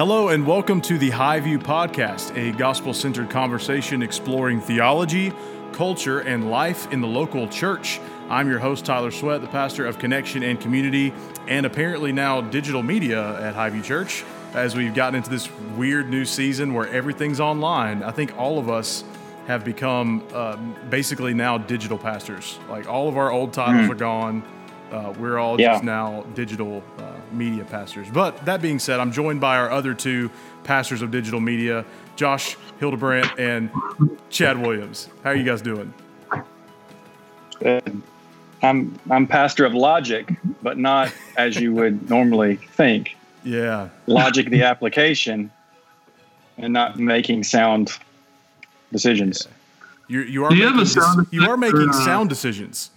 Hello, 0.00 0.28
and 0.30 0.46
welcome 0.46 0.80
to 0.80 0.96
the 0.96 1.10
HighView 1.10 1.58
Podcast, 1.58 2.34
a 2.34 2.56
gospel 2.56 2.94
centered 2.94 3.28
conversation 3.28 4.00
exploring 4.00 4.58
theology, 4.58 5.30
culture, 5.72 6.20
and 6.20 6.50
life 6.50 6.90
in 6.90 7.02
the 7.02 7.06
local 7.06 7.46
church. 7.46 8.00
I'm 8.30 8.48
your 8.48 8.60
host, 8.60 8.86
Tyler 8.86 9.10
Sweat, 9.10 9.42
the 9.42 9.46
pastor 9.48 9.84
of 9.84 9.98
Connection 9.98 10.42
and 10.42 10.58
Community, 10.58 11.12
and 11.48 11.66
apparently 11.66 12.12
now 12.12 12.40
digital 12.40 12.82
media 12.82 13.38
at 13.42 13.54
Highview 13.54 13.84
Church. 13.84 14.24
As 14.54 14.74
we've 14.74 14.94
gotten 14.94 15.16
into 15.16 15.28
this 15.28 15.50
weird 15.76 16.08
new 16.08 16.24
season 16.24 16.72
where 16.72 16.88
everything's 16.88 17.38
online, 17.38 18.02
I 18.02 18.10
think 18.10 18.38
all 18.38 18.58
of 18.58 18.70
us 18.70 19.04
have 19.48 19.66
become 19.66 20.26
uh, 20.32 20.56
basically 20.88 21.34
now 21.34 21.58
digital 21.58 21.98
pastors. 21.98 22.58
Like 22.70 22.88
all 22.88 23.06
of 23.10 23.18
our 23.18 23.30
old 23.30 23.52
titles 23.52 23.86
mm. 23.86 23.90
are 23.90 23.96
gone. 23.96 24.42
Uh, 24.90 25.12
we're 25.18 25.36
all 25.36 25.60
yeah. 25.60 25.74
just 25.74 25.84
now 25.84 26.24
digital 26.34 26.82
uh, 26.96 27.09
media 27.32 27.64
pastors. 27.64 28.08
But 28.10 28.44
that 28.44 28.62
being 28.62 28.78
said, 28.78 29.00
I'm 29.00 29.12
joined 29.12 29.40
by 29.40 29.56
our 29.56 29.70
other 29.70 29.94
two 29.94 30.30
pastors 30.64 31.02
of 31.02 31.10
digital 31.10 31.40
media, 31.40 31.84
Josh 32.16 32.56
Hildebrandt 32.78 33.38
and 33.38 33.70
Chad 34.28 34.58
Williams. 34.58 35.08
How 35.24 35.30
are 35.30 35.36
you 35.36 35.44
guys 35.44 35.62
doing? 35.62 35.92
Good. 37.58 38.02
I'm 38.62 38.98
I'm 39.10 39.26
pastor 39.26 39.64
of 39.64 39.74
Logic, 39.74 40.30
but 40.62 40.78
not 40.78 41.12
as 41.36 41.58
you 41.58 41.72
would 41.74 42.10
normally 42.10 42.56
think. 42.56 43.16
Yeah. 43.42 43.88
Logic 44.06 44.48
the 44.50 44.62
application 44.62 45.50
and 46.58 46.72
not 46.72 46.98
making 46.98 47.44
sound 47.44 47.98
decisions. 48.92 49.46
Yeah. 49.46 49.54
You 50.08 50.20
you 50.22 50.44
are 50.44 50.52
you, 50.52 50.70
making, 50.74 51.26
you 51.30 51.48
are 51.48 51.56
making 51.56 51.92
sound 51.92 52.28
decisions. 52.28 52.90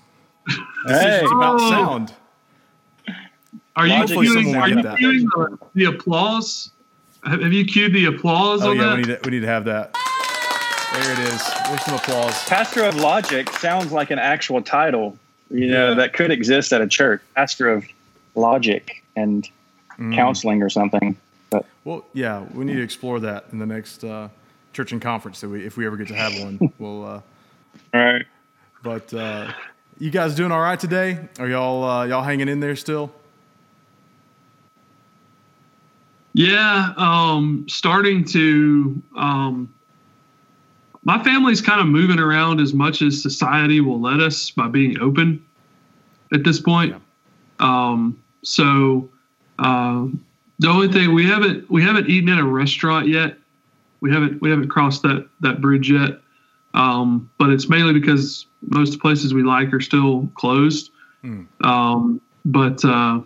Hey. 0.88 1.22
about 1.24 1.62
oh. 1.62 1.70
sound. 1.70 2.14
Are 3.76 3.88
you 3.88 3.94
cueing, 3.94 4.60
are 4.60 4.70
you 4.70 4.76
cueing 4.76 5.22
the, 5.24 5.58
the, 5.74 5.86
applause? 5.86 6.72
Have, 7.26 7.42
have 7.42 7.54
you 7.54 7.66
cued 7.66 7.94
the 7.94 8.06
applause 8.06 8.62
oh, 8.64 8.72
on 8.72 8.78
yeah, 8.78 8.84
that? 8.84 8.92
We 8.92 9.02
need, 9.02 9.08
to, 9.08 9.20
we 9.26 9.32
need 9.32 9.40
to 9.40 9.48
have 9.48 9.66
that. 9.66 9.94
There 10.94 11.12
it 11.12 11.20
is. 11.20 11.42
There's 11.68 11.84
some 11.84 11.96
applause. 11.96 12.44
Pastor 12.44 12.84
of 12.84 12.96
Logic 12.98 13.50
sounds 13.54 13.92
like 13.92 14.12
an 14.12 14.20
actual 14.20 14.62
title, 14.62 15.18
you 15.50 15.72
know, 15.72 15.90
yeah. 15.90 15.94
that 15.96 16.14
could 16.14 16.30
exist 16.30 16.72
at 16.72 16.82
a 16.82 16.88
church. 16.88 17.22
Pastor 17.36 17.70
of 17.70 17.86
Logic 18.36 19.04
and 19.16 19.50
mm. 19.98 20.14
counseling 20.14 20.62
or 20.62 20.70
something. 20.70 21.16
But 21.50 21.66
well, 21.84 22.06
yeah, 22.14 22.46
we 22.54 22.66
need 22.66 22.76
to 22.76 22.84
explore 22.84 23.20
that 23.22 23.46
in 23.52 23.58
the 23.58 23.66
next 23.66 24.04
uh, 24.04 24.30
church 24.72 24.92
and 24.92 25.02
conference 25.02 25.42
that 25.42 25.50
we, 25.50 25.66
if 25.66 25.78
we 25.78 25.88
ever 25.88 25.98
get 25.98 26.10
to 26.10 26.16
have 26.16 26.40
one. 26.40 26.72
we'll. 26.78 27.04
Uh, 27.04 27.22
all 27.96 28.04
right. 28.04 28.26
But 28.84 29.12
uh, 29.16 29.52
you 29.98 30.12
guys 30.12 30.36
doing 30.36 30.52
all 30.52 30.62
right 30.62 30.80
today? 30.80 31.28
Are 31.40 31.48
y'all 31.48 31.84
uh, 31.84 32.06
y'all 32.06 32.22
hanging 32.22 32.50
in 32.50 32.60
there 32.60 32.76
still? 32.76 33.12
Yeah, 36.34 36.94
um, 36.98 37.66
starting 37.70 38.26
to. 38.26 39.02
Um, 39.16 39.74
my 41.04 41.22
family's 41.24 41.62
kind 41.62 41.82
of 41.82 41.88
moving 41.88 42.18
around 42.18 42.60
as 42.60 42.74
much 42.74 43.02
as 43.02 43.22
society 43.22 43.82
will 43.82 44.00
let 44.00 44.20
us 44.20 44.50
by 44.50 44.68
being 44.68 45.00
open 45.00 45.46
at 46.32 46.44
this 46.44 46.60
point. 46.60 46.92
Yeah. 46.92 47.00
Um, 47.60 48.22
so 48.42 49.10
uh, 49.60 50.08
the 50.60 50.70
only 50.70 50.88
thing 50.88 51.14
we 51.14 51.26
haven't 51.28 51.70
we 51.70 51.84
haven't 51.84 52.10
eaten 52.10 52.30
in 52.30 52.40
a 52.40 52.46
restaurant 52.46 53.08
yet. 53.08 53.38
We 54.02 54.12
haven't 54.12 54.42
we 54.42 54.50
haven't 54.50 54.70
crossed 54.70 55.04
that 55.04 55.28
that 55.42 55.62
bridge 55.62 55.92
yet. 55.92 56.20
Um, 56.74 57.30
but 57.38 57.52
it's 57.52 57.70
mainly 57.70 57.94
because 57.94 58.48
most 58.70 59.00
places 59.00 59.36
we 59.36 59.44
like 59.44 59.72
are 59.72 59.82
still 59.82 60.28
closed. 60.34 60.90
Mm. 61.24 61.46
Um, 61.64 62.20
but 62.44 62.84
uh, 62.84 63.22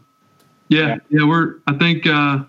yeah, 0.68 0.88
yeah, 0.88 0.98
yeah, 1.10 1.26
we're 1.26 1.60
I 1.68 1.74
think. 1.74 2.06
Uh, 2.06 2.44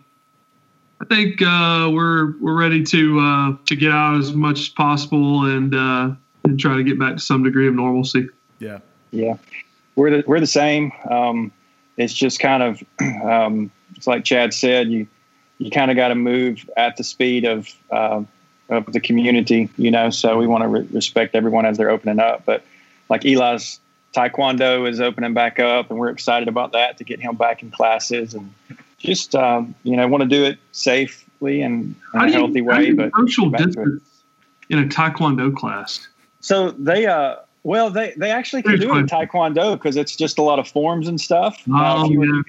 I 1.01 1.05
think 1.05 1.41
uh, 1.42 1.91
we're 1.92 2.36
we're 2.39 2.59
ready 2.59 2.83
to 2.85 3.20
uh, 3.20 3.57
to 3.67 3.77
get 3.77 3.92
out 3.92 4.19
as 4.19 4.33
much 4.33 4.61
as 4.61 4.69
possible 4.69 5.45
and 5.45 5.75
uh, 5.75 6.11
and 6.45 6.59
try 6.59 6.77
to 6.77 6.83
get 6.83 6.98
back 6.98 7.14
to 7.17 7.23
some 7.23 7.45
degree 7.45 7.69
of 7.69 7.75
normalcy. 7.75 8.29
Yeah, 8.59 8.81
yeah, 9.13 9.37
we're 9.95 10.11
the, 10.11 10.25
we're 10.27 10.41
the 10.41 10.47
same. 10.47 10.92
Um, 11.08 11.53
it's 11.97 12.13
just 12.13 12.41
kind 12.41 12.63
of 12.63 12.83
um, 13.23 13.70
it's 13.95 14.07
like 14.07 14.25
Chad 14.25 14.53
said. 14.53 14.89
You 14.89 15.07
you 15.58 15.70
kind 15.70 15.91
of 15.91 15.97
got 15.97 16.08
to 16.08 16.14
move 16.17 16.69
at 16.77 16.97
the 16.97 17.05
speed 17.05 17.45
of 17.45 17.69
uh, 17.92 18.23
of 18.69 18.92
the 18.92 19.01
community, 19.01 19.70
you 19.77 19.92
know. 19.92 20.11
So 20.11 20.37
we 20.37 20.48
want 20.48 20.63
to 20.63 20.69
re- 20.69 20.89
respect 20.92 21.37
everyone 21.37 21.64
as 21.64 21.79
they're 21.79 21.91
opening 21.91 22.19
up. 22.19 22.45
But 22.45 22.64
like 23.08 23.25
Eli's 23.25 23.79
Taekwondo 24.14 24.89
is 24.89 25.01
opening 25.01 25.33
back 25.33 25.61
up, 25.61 25.91
and 25.91 25.98
we're 25.98 26.11
excited 26.11 26.48
about 26.48 26.73
that 26.73 26.98
to 26.98 27.05
get 27.05 27.20
him 27.20 27.37
back 27.37 27.63
in 27.63 27.70
classes 27.70 28.35
and 28.35 28.53
just 28.98 29.35
um, 29.35 29.75
you 29.85 29.97
know 29.97 30.07
want 30.07 30.23
to 30.23 30.29
do 30.29 30.45
it 30.45 30.59
safely 30.73 31.63
and 31.63 31.95
in 32.14 32.20
a 32.20 32.31
healthy 32.31 32.61
way. 32.61 32.92
but 32.92 33.13
social 33.17 33.51
distance 33.51 34.03
in 34.69 34.79
a 34.79 34.86
taekwondo 34.86 35.55
class. 35.55 36.07
So 36.41 36.73
they 36.73 37.07
uh 37.07 37.37
well 37.63 37.91
they 37.91 38.13
they 38.17 38.31
actually 38.31 38.63
can 38.63 38.79
do 38.79 38.95
it 38.95 38.98
in 38.98 39.07
taekwondo 39.07 39.75
because 39.75 39.97
it's 39.97 40.14
just 40.14 40.39
a 40.39 40.42
lot 40.42 40.58
of 40.58 40.69
forms 40.69 41.08
and 41.08 41.20
stuff. 41.20 41.63
Oh, 41.70 41.75
uh, 41.75 42.05
if, 42.05 42.11
you 42.11 42.25
yeah. 42.25 42.31
were, 42.31 42.42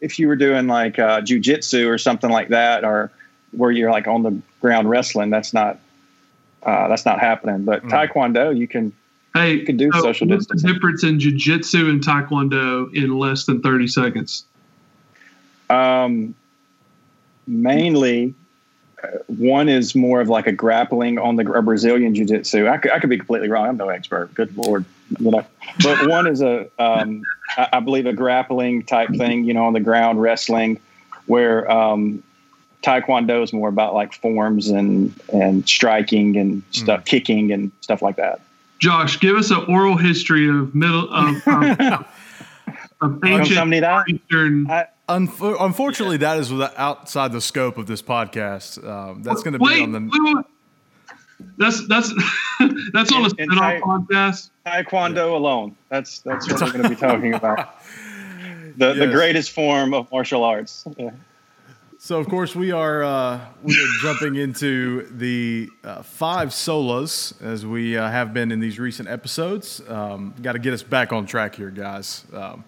if 0.00 0.18
you 0.18 0.28
were 0.28 0.36
doing 0.36 0.66
like 0.66 0.98
uh, 0.98 1.20
jujitsu 1.20 1.88
or 1.88 1.98
something 1.98 2.30
like 2.30 2.48
that, 2.48 2.84
or 2.84 3.10
where 3.52 3.70
you're 3.70 3.90
like 3.90 4.06
on 4.06 4.22
the 4.22 4.40
ground 4.60 4.88
wrestling, 4.88 5.30
that's 5.30 5.52
not 5.52 5.78
uh, 6.62 6.88
that's 6.88 7.04
not 7.04 7.20
happening. 7.20 7.64
But 7.64 7.82
mm. 7.82 7.90
taekwondo, 7.90 8.56
you 8.56 8.68
can 8.68 8.92
hey, 9.34 9.54
you 9.54 9.64
can 9.64 9.76
do 9.76 9.90
so 9.92 10.00
social 10.00 10.28
what's 10.28 10.46
distance. 10.46 10.62
the 10.62 10.72
difference 10.72 11.04
in 11.04 11.18
jujitsu 11.18 11.90
and 11.90 12.02
taekwondo 12.02 12.92
in 12.94 13.18
less 13.18 13.44
than 13.46 13.60
thirty 13.62 13.86
seconds? 13.86 14.44
Um, 15.70 16.34
mainly, 17.46 18.34
uh, 19.02 19.08
one 19.26 19.68
is 19.68 19.94
more 19.94 20.20
of 20.20 20.28
like 20.28 20.46
a 20.46 20.52
grappling 20.52 21.18
on 21.18 21.36
the 21.36 21.44
Brazilian 21.44 22.14
jiu 22.14 22.24
jitsu. 22.24 22.68
I 22.68 22.78
could, 22.78 22.92
I 22.92 22.98
could 22.98 23.10
be 23.10 23.18
completely 23.18 23.48
wrong. 23.48 23.68
I'm 23.68 23.76
no 23.76 23.88
expert. 23.88 24.34
Good 24.34 24.56
lord, 24.56 24.84
you 25.18 25.30
know. 25.30 25.46
But 25.82 26.08
one 26.08 26.26
is 26.26 26.42
a, 26.42 26.68
um, 26.78 27.22
I, 27.56 27.68
I, 27.74 27.80
believe, 27.80 28.06
a 28.06 28.12
grappling 28.12 28.84
type 28.84 29.10
thing. 29.10 29.44
You 29.44 29.54
know, 29.54 29.66
on 29.66 29.72
the 29.72 29.80
ground 29.80 30.20
wrestling, 30.20 30.80
where 31.26 31.70
um, 31.70 32.22
Taekwondo 32.82 33.42
is 33.42 33.52
more 33.52 33.68
about 33.68 33.94
like 33.94 34.14
forms 34.14 34.68
and 34.68 35.14
and 35.32 35.68
striking 35.68 36.36
and 36.36 36.62
stuff, 36.70 37.02
mm. 37.02 37.06
kicking 37.06 37.52
and 37.52 37.70
stuff 37.80 38.02
like 38.02 38.16
that. 38.16 38.40
Josh, 38.78 39.18
give 39.18 39.36
us 39.36 39.50
an 39.50 39.64
oral 39.68 39.96
history 39.96 40.48
of 40.48 40.74
middle 40.74 41.12
of, 41.12 41.36
of, 41.46 41.80
of 43.00 43.24
ancient 43.24 43.74
Eastern. 44.08 44.70
I, 44.70 44.86
unfortunately, 45.08 46.18
that 46.18 46.38
is 46.38 46.52
outside 46.52 47.32
the 47.32 47.40
scope 47.40 47.78
of 47.78 47.86
this 47.86 48.02
podcast. 48.02 48.86
Um, 48.86 49.22
that's 49.22 49.42
going 49.42 49.54
to 49.54 49.58
be 49.58 49.64
wait, 49.64 49.82
on 49.82 49.92
the. 49.92 50.00
Wait, 50.00 50.34
wait. 50.34 50.44
That's 51.56 51.86
that's 51.86 52.12
that's 52.92 53.12
on 53.12 53.24
a 53.24 53.30
spin-off 53.30 53.82
podcast. 53.82 54.50
Taekwondo 54.66 55.34
alone. 55.34 55.76
That's 55.88 56.20
that's 56.20 56.50
what 56.50 56.60
we're 56.60 56.72
going 56.72 56.82
to 56.82 56.88
be 56.88 56.96
talking 57.08 57.34
about. 57.34 57.80
The 58.76 58.88
yes. 58.88 58.98
the 58.98 59.06
greatest 59.08 59.50
form 59.52 59.94
of 59.94 60.10
martial 60.10 60.44
arts. 60.44 60.84
Yeah. 60.96 61.10
So, 62.00 62.20
of 62.20 62.28
course, 62.28 62.54
we 62.54 62.70
are 62.70 63.02
uh, 63.02 63.40
we 63.62 63.74
are 63.74 63.88
jumping 64.02 64.36
into 64.36 65.02
the 65.10 65.68
uh, 65.82 66.02
five 66.02 66.50
solas 66.50 67.40
as 67.42 67.66
we 67.66 67.96
uh, 67.96 68.08
have 68.08 68.32
been 68.32 68.52
in 68.52 68.60
these 68.60 68.78
recent 68.78 69.08
episodes. 69.08 69.82
Um, 69.88 70.32
Got 70.40 70.52
to 70.52 70.60
get 70.60 70.74
us 70.74 70.84
back 70.84 71.12
on 71.12 71.26
track 71.26 71.56
here, 71.56 71.70
guys. 71.70 72.24
Um, 72.32 72.62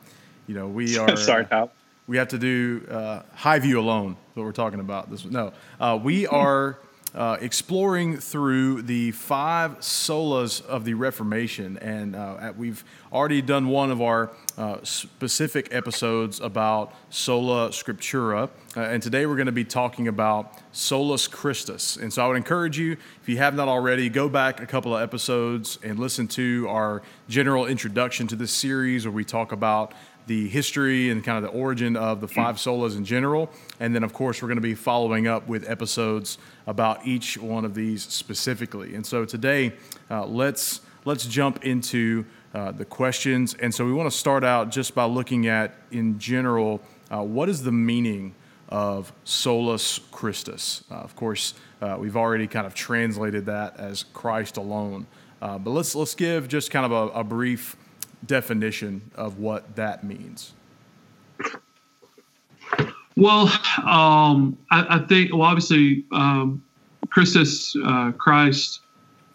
you 0.49 0.57
know, 0.57 0.67
we 0.67 0.99
are 0.99 1.17
sorry, 1.17 1.45
pal 1.45 1.71
we 2.11 2.17
have 2.17 2.27
to 2.27 2.39
do 2.39 2.85
uh, 2.91 3.23
high 3.35 3.61
view 3.61 3.79
alone. 3.79 4.17
What 4.35 4.43
we're 4.43 4.51
talking 4.51 4.81
about. 4.81 5.11
This 5.11 5.25
no, 5.25 5.53
uh, 5.79 5.97
we 6.03 6.27
are 6.27 6.81
uh, 7.15 7.37
exploring 7.41 8.17
through 8.17 8.83
the 8.83 9.13
five 9.13 9.79
solas 9.79 10.65
of 10.67 10.85
the 10.85 10.95
Reformation, 10.95 11.79
and 11.79 12.17
uh, 12.17 12.53
we've 12.57 12.85
already 13.13 13.41
done 13.41 13.69
one 13.69 13.93
of 13.93 14.03
our 14.03 14.31
uh, 14.59 14.79
specific 14.83 15.73
episodes 15.73 16.41
about 16.41 16.93
sola 17.11 17.69
scriptura, 17.69 18.51
uh, 18.77 18.81
and 18.81 19.01
today 19.01 19.27
we're 19.27 19.37
going 19.37 19.47
to 19.47 19.53
be 19.53 19.65
talking 19.65 20.09
about 20.09 20.59
solus 20.73 21.29
Christus. 21.29 21.97
And 21.97 22.13
so 22.13 22.25
I 22.25 22.29
would 22.29 22.37
encourage 22.37 22.77
you, 22.77 22.93
if 22.93 23.29
you 23.29 23.37
have 23.39 23.55
not 23.55 23.69
already, 23.69 24.09
go 24.09 24.29
back 24.29 24.61
a 24.61 24.67
couple 24.67 24.97
of 24.97 25.03
episodes 25.03 25.79
and 25.85 25.99
listen 25.99 26.27
to 26.29 26.67
our 26.69 27.03
general 27.29 27.67
introduction 27.67 28.27
to 28.29 28.37
this 28.37 28.53
series, 28.53 29.07
where 29.07 29.13
we 29.13 29.25
talk 29.25 29.53
about 29.53 29.93
the 30.31 30.49
history 30.49 31.11
and 31.11 31.25
kind 31.25 31.45
of 31.45 31.53
the 31.53 31.59
origin 31.59 31.97
of 31.97 32.21
the 32.21 32.29
five 32.29 32.55
solas 32.65 32.97
in 32.97 33.05
general. 33.05 33.51
And 33.81 33.93
then, 33.93 34.05
of 34.05 34.13
course, 34.13 34.41
we're 34.41 34.47
going 34.47 34.59
to 34.59 34.63
be 34.63 34.77
following 34.77 35.27
up 35.27 35.49
with 35.49 35.69
episodes 35.69 36.39
about 36.69 37.05
each 37.05 37.37
one 37.37 37.65
of 37.65 37.75
these 37.75 38.05
specifically. 38.05 38.95
And 38.95 39.05
so 39.05 39.25
today, 39.25 39.73
uh, 40.09 40.25
let's 40.27 40.83
let's 41.05 41.27
jump 41.27 41.65
into 41.65 42.25
uh, 42.55 42.71
the 42.71 42.85
questions. 42.85 43.55
And 43.55 43.75
so 43.75 43.85
we 43.85 43.93
want 43.93 44.09
to 44.09 44.17
start 44.17 44.45
out 44.45 44.71
just 44.71 44.95
by 44.95 45.05
looking 45.05 45.49
at, 45.49 45.75
in 45.91 46.21
general, 46.21 46.81
uh, 47.11 47.25
what 47.25 47.49
is 47.49 47.65
the 47.65 47.73
meaning 47.73 48.37
of 48.69 49.13
solus 49.25 49.99
Christus? 50.13 50.85
Uh, 50.93 50.95
of 50.95 51.17
course, 51.17 51.55
uh, 51.83 51.97
we've 51.99 52.17
already 52.17 52.47
kind 52.47 52.69
of 52.69 52.75
translated 52.77 53.47
that 53.47 53.81
as 53.81 54.05
Christ 54.05 54.59
alone. 54.59 55.09
Uh, 55.43 55.59
but 55.59 55.71
let's 55.71 55.97
let's 55.97 56.15
give 56.15 56.47
just 56.47 56.71
kind 56.71 56.87
of 56.87 56.93
a, 56.93 57.19
a 57.19 57.25
brief 57.25 57.75
definition 58.27 59.11
of 59.15 59.39
what 59.39 59.77
that 59.77 60.05
means? 60.05 60.53
Well, 63.17 63.53
um, 63.85 64.57
I, 64.71 64.97
I, 64.97 65.07
think, 65.07 65.33
well, 65.33 65.43
obviously, 65.43 66.05
um, 66.13 66.63
Christus, 67.11 67.77
uh, 67.85 68.13
Christ 68.13 68.81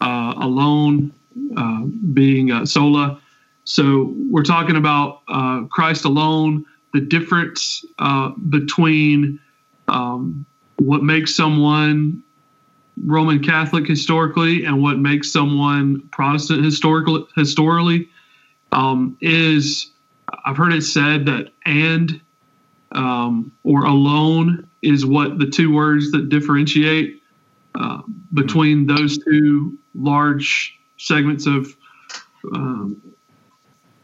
uh, 0.00 0.34
alone, 0.40 1.12
uh, 1.56 1.82
being 2.12 2.50
uh, 2.50 2.66
sola. 2.66 3.20
So 3.64 4.14
we're 4.30 4.44
talking 4.44 4.76
about 4.76 5.22
uh, 5.28 5.64
Christ 5.70 6.04
alone, 6.04 6.64
the 6.92 7.00
difference 7.00 7.84
uh, 7.98 8.30
between 8.48 9.40
um, 9.88 10.46
what 10.78 11.02
makes 11.02 11.34
someone 11.36 12.22
Roman 13.04 13.42
Catholic 13.42 13.86
historically 13.86 14.64
and 14.64 14.82
what 14.82 14.98
makes 14.98 15.30
someone 15.30 16.08
Protestant 16.12 16.64
historically 16.64 17.24
historically 17.34 18.08
um, 18.76 19.16
is 19.20 19.90
I've 20.44 20.56
heard 20.56 20.72
it 20.72 20.82
said 20.82 21.26
that 21.26 21.52
and 21.64 22.20
um, 22.92 23.50
or 23.64 23.84
alone 23.84 24.68
is 24.82 25.04
what 25.04 25.38
the 25.38 25.46
two 25.46 25.74
words 25.74 26.12
that 26.12 26.28
differentiate 26.28 27.22
uh, 27.74 28.02
between 28.34 28.86
those 28.86 29.18
two 29.18 29.76
large 29.94 30.78
segments 30.98 31.46
of 31.46 31.74
um, 32.54 33.00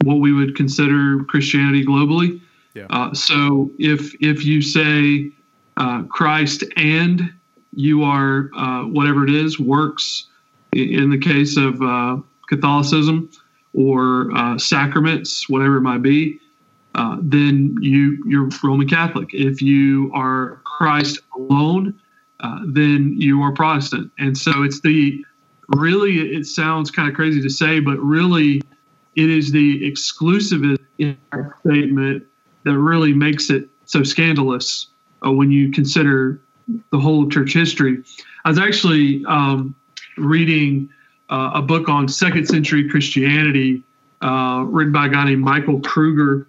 what 0.03 0.17
we 0.17 0.33
would 0.33 0.57
consider 0.57 1.23
Christianity 1.25 1.85
globally. 1.85 2.41
Yeah. 2.75 2.87
Uh, 2.91 3.15
so 3.15 3.71
if 3.79 4.15
if 4.21 4.45
you 4.45 4.63
say 4.63 5.31
uh, 5.77 6.03
Christ 6.05 6.65
and 6.77 7.33
you 7.75 8.03
are 8.03 8.51
uh, 8.57 8.85
whatever 8.85 9.25
it 9.25 9.31
is 9.31 9.61
works 9.61 10.29
in 10.73 11.11
the 11.11 11.19
case 11.19 11.59
of 11.59 11.81
uh, 11.83 12.17
Catholicism 12.49 13.31
or 13.75 14.31
uh, 14.37 14.59
sacraments, 14.59 15.49
whatever 15.49 15.79
it 15.79 15.83
might 15.83 16.03
be, 16.03 16.39
uh, 16.95 17.17
then 17.23 17.77
you 17.81 18.23
you're 18.27 18.49
Roman 18.63 18.89
Catholic. 18.89 19.31
If 19.33 19.63
you 19.63 20.11
are 20.15 20.61
Christ 20.65 21.21
alone, 21.37 21.99
uh, 22.41 22.61
then 22.67 23.15
you 23.17 23.41
are 23.43 23.53
Protestant. 23.53 24.11
And 24.19 24.37
so 24.37 24.63
it's 24.63 24.81
the 24.81 25.25
really 25.77 26.37
it 26.37 26.47
sounds 26.47 26.91
kind 26.91 27.09
of 27.09 27.15
crazy 27.15 27.41
to 27.41 27.49
say, 27.49 27.81
but 27.81 27.99
really 27.99 28.63
it 29.15 29.31
is 29.31 29.53
the 29.53 29.81
exclusivist 29.91 30.79
statement 31.61 32.25
that 32.65 32.79
really 32.79 33.13
makes 33.13 33.51
it 33.51 33.69
so 33.85 34.03
scandalous 34.03 34.89
uh, 35.27 35.31
when 35.31 35.51
you 35.51 35.71
consider 35.71 36.41
the 36.91 36.99
whole 36.99 37.25
of 37.25 37.31
church 37.31 37.53
history. 37.53 38.03
I 38.45 38.49
was 38.49 38.59
actually 38.59 39.25
um, 39.27 39.75
reading 40.17 40.89
uh, 41.33 41.53
a 41.55 41.63
book 41.63 41.89
on 41.89 42.09
second 42.09 42.47
century 42.47 42.89
Christianity 42.89 43.83
uh, 44.21 44.65
written 44.69 44.93
by 44.93 45.07
a 45.07 45.09
guy 45.09 45.25
named 45.25 45.43
Michael 45.43 45.81
Kruger 45.81 46.47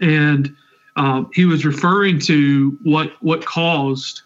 and 0.00 0.54
um, 0.96 1.30
he 1.32 1.44
was 1.44 1.64
referring 1.64 2.18
to 2.20 2.76
what 2.82 3.12
what 3.20 3.44
caused 3.44 4.22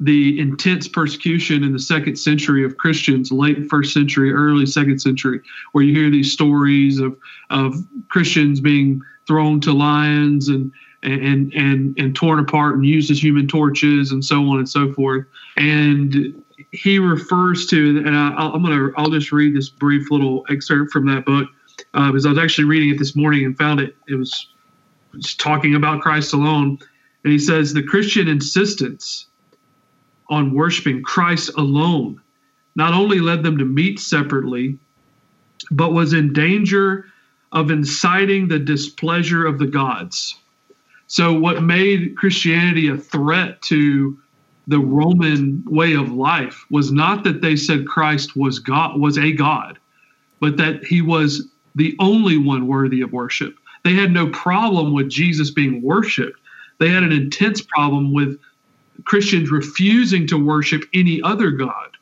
the 0.00 0.38
intense 0.38 0.86
persecution 0.86 1.64
in 1.64 1.72
the 1.72 1.78
second 1.78 2.16
century 2.16 2.64
of 2.64 2.76
Christians, 2.76 3.32
late 3.32 3.66
first 3.70 3.94
century, 3.94 4.32
early 4.32 4.66
second 4.66 4.98
century, 5.00 5.40
where 5.72 5.82
you 5.84 5.94
hear 5.94 6.10
these 6.10 6.32
stories 6.32 6.98
of 6.98 7.16
of 7.50 7.76
Christians 8.08 8.60
being 8.60 9.00
thrown 9.26 9.60
to 9.62 9.72
lions 9.72 10.48
and 10.48 10.72
and 11.02 11.52
and 11.54 11.96
and 11.98 12.14
torn 12.14 12.40
apart 12.40 12.74
and 12.74 12.84
used 12.84 13.10
as 13.10 13.22
human 13.22 13.46
torches 13.46 14.10
and 14.10 14.24
so 14.24 14.48
on 14.48 14.58
and 14.58 14.68
so 14.68 14.92
forth. 14.92 15.24
And 15.56 16.42
he 16.76 16.98
refers 16.98 17.66
to, 17.66 17.98
and 18.04 18.16
I, 18.16 18.46
am 18.54 18.62
gonna 18.62 18.90
I'll 18.96 19.10
just 19.10 19.32
read 19.32 19.54
this 19.54 19.68
brief 19.68 20.10
little 20.10 20.44
excerpt 20.48 20.92
from 20.92 21.06
that 21.06 21.24
book 21.24 21.48
uh, 21.94 22.10
because 22.10 22.26
I 22.26 22.30
was 22.30 22.38
actually 22.38 22.64
reading 22.64 22.90
it 22.90 22.98
this 22.98 23.16
morning 23.16 23.44
and 23.44 23.56
found 23.56 23.80
it. 23.80 23.96
It 24.08 24.14
was 24.14 24.48
talking 25.38 25.74
about 25.74 26.02
Christ 26.02 26.32
alone. 26.32 26.78
And 27.24 27.32
he 27.32 27.38
says 27.38 27.72
the 27.72 27.82
Christian 27.82 28.28
insistence 28.28 29.26
on 30.28 30.54
worshiping 30.54 31.02
Christ 31.02 31.50
alone 31.56 32.20
not 32.74 32.92
only 32.92 33.20
led 33.20 33.42
them 33.42 33.56
to 33.58 33.64
meet 33.64 33.98
separately, 33.98 34.78
but 35.70 35.92
was 35.92 36.12
in 36.12 36.32
danger 36.32 37.06
of 37.52 37.70
inciting 37.70 38.48
the 38.48 38.58
displeasure 38.58 39.46
of 39.46 39.58
the 39.58 39.66
gods. 39.66 40.36
So, 41.06 41.32
what 41.32 41.62
made 41.62 42.16
Christianity 42.16 42.88
a 42.88 42.96
threat 42.96 43.62
to 43.62 44.18
the 44.66 44.80
Roman 44.80 45.62
way 45.66 45.94
of 45.94 46.12
life 46.12 46.64
was 46.70 46.90
not 46.90 47.24
that 47.24 47.40
they 47.40 47.56
said 47.56 47.86
Christ 47.86 48.36
was 48.36 48.58
God, 48.58 49.00
was 49.00 49.16
a 49.16 49.32
God, 49.32 49.78
but 50.40 50.56
that 50.56 50.84
he 50.84 51.02
was 51.02 51.48
the 51.74 51.94
only 52.00 52.36
one 52.36 52.66
worthy 52.66 53.00
of 53.00 53.12
worship. 53.12 53.56
They 53.84 53.94
had 53.94 54.12
no 54.12 54.28
problem 54.30 54.92
with 54.92 55.08
Jesus 55.08 55.50
being 55.50 55.82
worshiped. 55.82 56.38
They 56.78 56.88
had 56.88 57.04
an 57.04 57.12
intense 57.12 57.62
problem 57.62 58.12
with 58.12 58.40
Christians 59.04 59.50
refusing 59.50 60.26
to 60.26 60.42
worship 60.42 60.82
any 60.92 61.22
other 61.22 61.50
God 61.50 61.96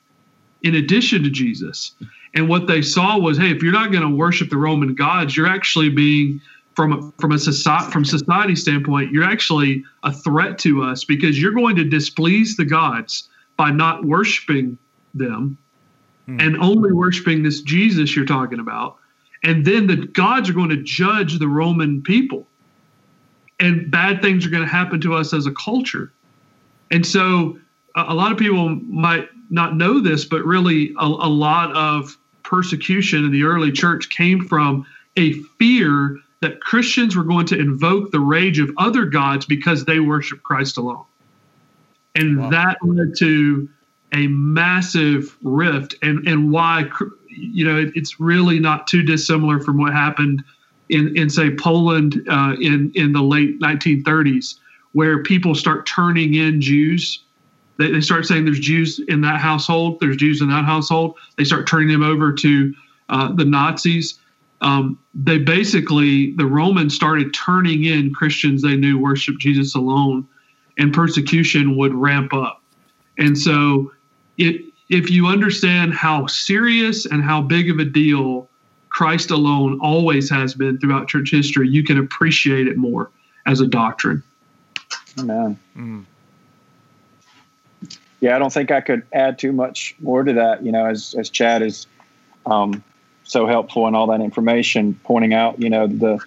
in 0.62 0.74
addition 0.76 1.22
to 1.22 1.30
Jesus. 1.30 1.92
And 2.34 2.48
what 2.48 2.66
they 2.66 2.82
saw 2.82 3.18
was, 3.18 3.36
hey, 3.36 3.50
if 3.50 3.62
you're 3.62 3.72
not 3.72 3.92
going 3.92 4.08
to 4.08 4.16
worship 4.16 4.48
the 4.48 4.56
Roman 4.56 4.94
gods, 4.94 5.36
you're 5.36 5.46
actually 5.46 5.90
being 5.90 6.40
from 6.74 6.92
a, 6.92 7.12
from 7.20 7.32
a 7.32 7.38
society 7.38 7.90
from 7.90 8.04
society 8.04 8.56
standpoint, 8.56 9.12
you're 9.12 9.24
actually 9.24 9.84
a 10.02 10.12
threat 10.12 10.58
to 10.60 10.82
us 10.82 11.04
because 11.04 11.40
you're 11.40 11.52
going 11.52 11.76
to 11.76 11.84
displease 11.84 12.56
the 12.56 12.64
gods 12.64 13.28
by 13.56 13.70
not 13.70 14.04
worshiping 14.04 14.76
them 15.14 15.56
hmm. 16.26 16.40
and 16.40 16.56
only 16.58 16.92
worshiping 16.92 17.42
this 17.42 17.62
Jesus 17.62 18.16
you're 18.16 18.26
talking 18.26 18.58
about 18.58 18.98
and 19.44 19.64
then 19.64 19.86
the 19.86 19.96
gods 19.96 20.48
are 20.48 20.54
going 20.54 20.70
to 20.70 20.82
judge 20.82 21.38
the 21.38 21.46
Roman 21.46 22.02
people. 22.02 22.48
And 23.60 23.90
bad 23.90 24.22
things 24.22 24.44
are 24.46 24.50
going 24.50 24.62
to 24.62 24.68
happen 24.68 25.00
to 25.02 25.14
us 25.14 25.32
as 25.32 25.46
a 25.46 25.52
culture. 25.52 26.12
And 26.90 27.06
so 27.06 27.58
a, 27.94 28.06
a 28.08 28.14
lot 28.14 28.32
of 28.32 28.38
people 28.38 28.70
might 28.70 29.28
not 29.50 29.76
know 29.76 30.00
this, 30.00 30.24
but 30.24 30.44
really 30.44 30.94
a, 30.98 31.04
a 31.04 31.30
lot 31.30 31.76
of 31.76 32.16
persecution 32.42 33.24
in 33.24 33.30
the 33.30 33.44
early 33.44 33.70
church 33.70 34.10
came 34.10 34.46
from 34.46 34.86
a 35.16 35.34
fear 35.58 36.18
that 36.40 36.60
Christians 36.60 37.16
were 37.16 37.24
going 37.24 37.46
to 37.46 37.58
invoke 37.58 38.10
the 38.10 38.20
rage 38.20 38.58
of 38.58 38.70
other 38.76 39.04
gods 39.04 39.46
because 39.46 39.84
they 39.84 40.00
worship 40.00 40.42
Christ 40.42 40.76
alone. 40.76 41.04
And 42.14 42.38
wow. 42.38 42.50
that 42.50 42.76
led 42.82 43.16
to 43.18 43.68
a 44.12 44.26
massive 44.28 45.36
rift 45.42 45.96
and, 46.02 46.26
and 46.28 46.52
why 46.52 46.88
you 47.36 47.64
know, 47.64 47.78
it, 47.78 47.92
it's 47.94 48.20
really 48.20 48.58
not 48.58 48.86
too 48.86 49.02
dissimilar 49.02 49.60
from 49.60 49.78
what 49.78 49.92
happened 49.92 50.44
in, 50.88 51.16
in 51.16 51.30
say 51.30 51.54
Poland 51.54 52.22
uh, 52.28 52.54
in 52.60 52.92
in 52.94 53.12
the 53.12 53.22
late 53.22 53.60
1930s, 53.60 54.58
where 54.92 55.22
people 55.22 55.54
start 55.54 55.86
turning 55.86 56.34
in 56.34 56.60
Jews. 56.60 57.20
They, 57.78 57.90
they 57.90 58.00
start 58.00 58.26
saying 58.26 58.44
there's 58.44 58.60
Jews 58.60 59.00
in 59.08 59.20
that 59.22 59.40
household, 59.40 59.98
there's 60.00 60.16
Jews 60.16 60.40
in 60.40 60.48
that 60.48 60.64
household. 60.64 61.16
They 61.36 61.44
start 61.44 61.66
turning 61.66 61.88
them 61.88 62.02
over 62.02 62.32
to 62.32 62.74
uh, 63.08 63.32
the 63.32 63.44
Nazis. 63.44 64.18
Um, 64.60 64.98
they 65.14 65.38
basically 65.38 66.34
the 66.36 66.46
Romans 66.46 66.94
started 66.94 67.34
turning 67.34 67.84
in 67.84 68.12
Christians 68.14 68.62
they 68.62 68.76
knew 68.76 68.98
worship 68.98 69.38
Jesus 69.38 69.74
alone, 69.74 70.26
and 70.78 70.92
persecution 70.92 71.76
would 71.76 71.94
ramp 71.94 72.32
up. 72.32 72.62
And 73.18 73.36
so 73.36 73.92
it 74.38 74.62
if 74.88 75.10
you 75.10 75.26
understand 75.26 75.94
how 75.94 76.26
serious 76.26 77.06
and 77.06 77.22
how 77.22 77.40
big 77.42 77.70
of 77.70 77.78
a 77.78 77.84
deal 77.84 78.48
Christ 78.90 79.30
alone 79.30 79.80
always 79.80 80.30
has 80.30 80.54
been 80.54 80.78
throughout 80.78 81.08
church 81.08 81.30
history, 81.30 81.68
you 81.68 81.82
can 81.82 81.98
appreciate 81.98 82.68
it 82.68 82.76
more 82.76 83.10
as 83.46 83.60
a 83.60 83.66
doctrine. 83.66 84.22
Amen. 85.18 85.58
Mm. 85.76 86.04
Yeah, 88.20 88.36
I 88.36 88.38
don't 88.38 88.52
think 88.52 88.70
I 88.70 88.80
could 88.80 89.02
add 89.12 89.38
too 89.38 89.52
much 89.52 89.96
more 90.00 90.22
to 90.22 90.32
that. 90.34 90.64
You 90.64 90.72
know, 90.72 90.86
as 90.86 91.14
as 91.18 91.28
Chad 91.30 91.62
is 91.62 91.86
um, 92.46 92.82
so 93.24 93.46
helpful 93.46 93.88
in 93.88 93.94
all 93.94 94.06
that 94.08 94.20
information, 94.20 94.98
pointing 95.04 95.34
out, 95.34 95.60
you 95.60 95.70
know, 95.70 95.86
the 95.86 96.18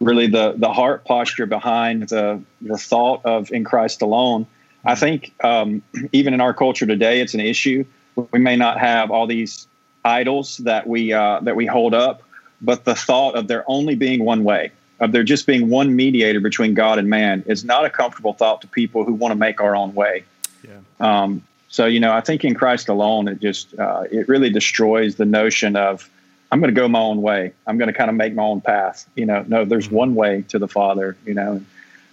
really 0.00 0.26
the 0.26 0.54
the 0.56 0.72
heart 0.72 1.04
posture 1.04 1.46
behind 1.46 2.08
the 2.08 2.42
the 2.60 2.78
thought 2.78 3.24
of 3.24 3.52
in 3.52 3.64
Christ 3.64 4.02
alone 4.02 4.46
I 4.84 4.94
think 4.94 5.32
um, 5.42 5.82
even 6.12 6.34
in 6.34 6.40
our 6.40 6.54
culture 6.54 6.86
today, 6.86 7.20
it's 7.20 7.34
an 7.34 7.40
issue. 7.40 7.84
We 8.32 8.38
may 8.38 8.56
not 8.56 8.78
have 8.78 9.10
all 9.10 9.26
these 9.26 9.66
idols 10.04 10.58
that 10.58 10.86
we 10.86 11.12
uh, 11.12 11.40
that 11.40 11.56
we 11.56 11.66
hold 11.66 11.94
up, 11.94 12.22
but 12.60 12.84
the 12.84 12.94
thought 12.94 13.34
of 13.34 13.48
there 13.48 13.64
only 13.66 13.94
being 13.94 14.24
one 14.24 14.44
way, 14.44 14.72
of 14.98 15.12
there 15.12 15.22
just 15.22 15.46
being 15.46 15.68
one 15.68 15.94
mediator 15.94 16.40
between 16.40 16.74
God 16.74 16.98
and 16.98 17.08
man, 17.08 17.44
is 17.46 17.64
not 17.64 17.84
a 17.84 17.90
comfortable 17.90 18.32
thought 18.32 18.60
to 18.62 18.66
people 18.66 19.04
who 19.04 19.14
want 19.14 19.32
to 19.32 19.36
make 19.36 19.60
our 19.60 19.76
own 19.76 19.94
way. 19.94 20.24
Yeah. 20.66 20.80
Um, 21.00 21.42
so 21.68 21.86
you 21.86 22.00
know, 22.00 22.12
I 22.12 22.20
think 22.20 22.44
in 22.44 22.54
Christ 22.54 22.88
alone, 22.88 23.28
it 23.28 23.40
just 23.40 23.78
uh, 23.78 24.04
it 24.10 24.28
really 24.28 24.50
destroys 24.50 25.16
the 25.16 25.24
notion 25.24 25.76
of 25.76 26.10
I'm 26.50 26.60
going 26.60 26.74
to 26.74 26.78
go 26.78 26.88
my 26.88 27.00
own 27.00 27.22
way. 27.22 27.52
I'm 27.66 27.78
going 27.78 27.88
to 27.88 27.96
kind 27.96 28.10
of 28.10 28.16
make 28.16 28.34
my 28.34 28.42
own 28.42 28.60
path. 28.60 29.08
You 29.14 29.26
know, 29.26 29.44
no, 29.46 29.64
there's 29.64 29.86
mm-hmm. 29.86 29.96
one 29.96 30.14
way 30.14 30.44
to 30.48 30.58
the 30.58 30.68
Father. 30.68 31.16
You 31.24 31.34
know, 31.34 31.62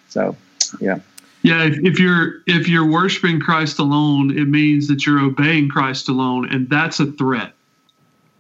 so 0.10 0.36
yeah. 0.80 1.00
Yeah, 1.44 1.64
if, 1.64 1.78
if, 1.80 2.00
you're 2.00 2.42
if 2.46 2.68
you're 2.68 2.90
worshiping 2.90 3.40
Christ 3.40 3.80
alone, 3.80 4.38
it 4.38 4.48
means 4.48 4.88
that 4.88 5.06
you're 5.06 5.20
obeying 5.20 5.70
Christ 5.70 6.10
alone, 6.10 6.52
and 6.52 6.70
that's 6.70 7.00
a 7.00 7.12
threat. 7.14 7.54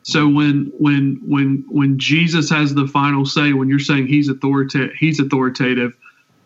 So 0.07 0.27
when 0.27 0.71
when 0.77 1.19
when 1.25 1.65
when 1.67 1.99
Jesus 1.99 2.49
has 2.49 2.73
the 2.73 2.87
final 2.87 3.25
say, 3.25 3.53
when 3.53 3.67
you're 3.67 3.77
saying 3.77 4.07
he's 4.07 4.29
authoritative, 4.29 4.93
he's 4.97 5.19
authoritative, 5.19 5.95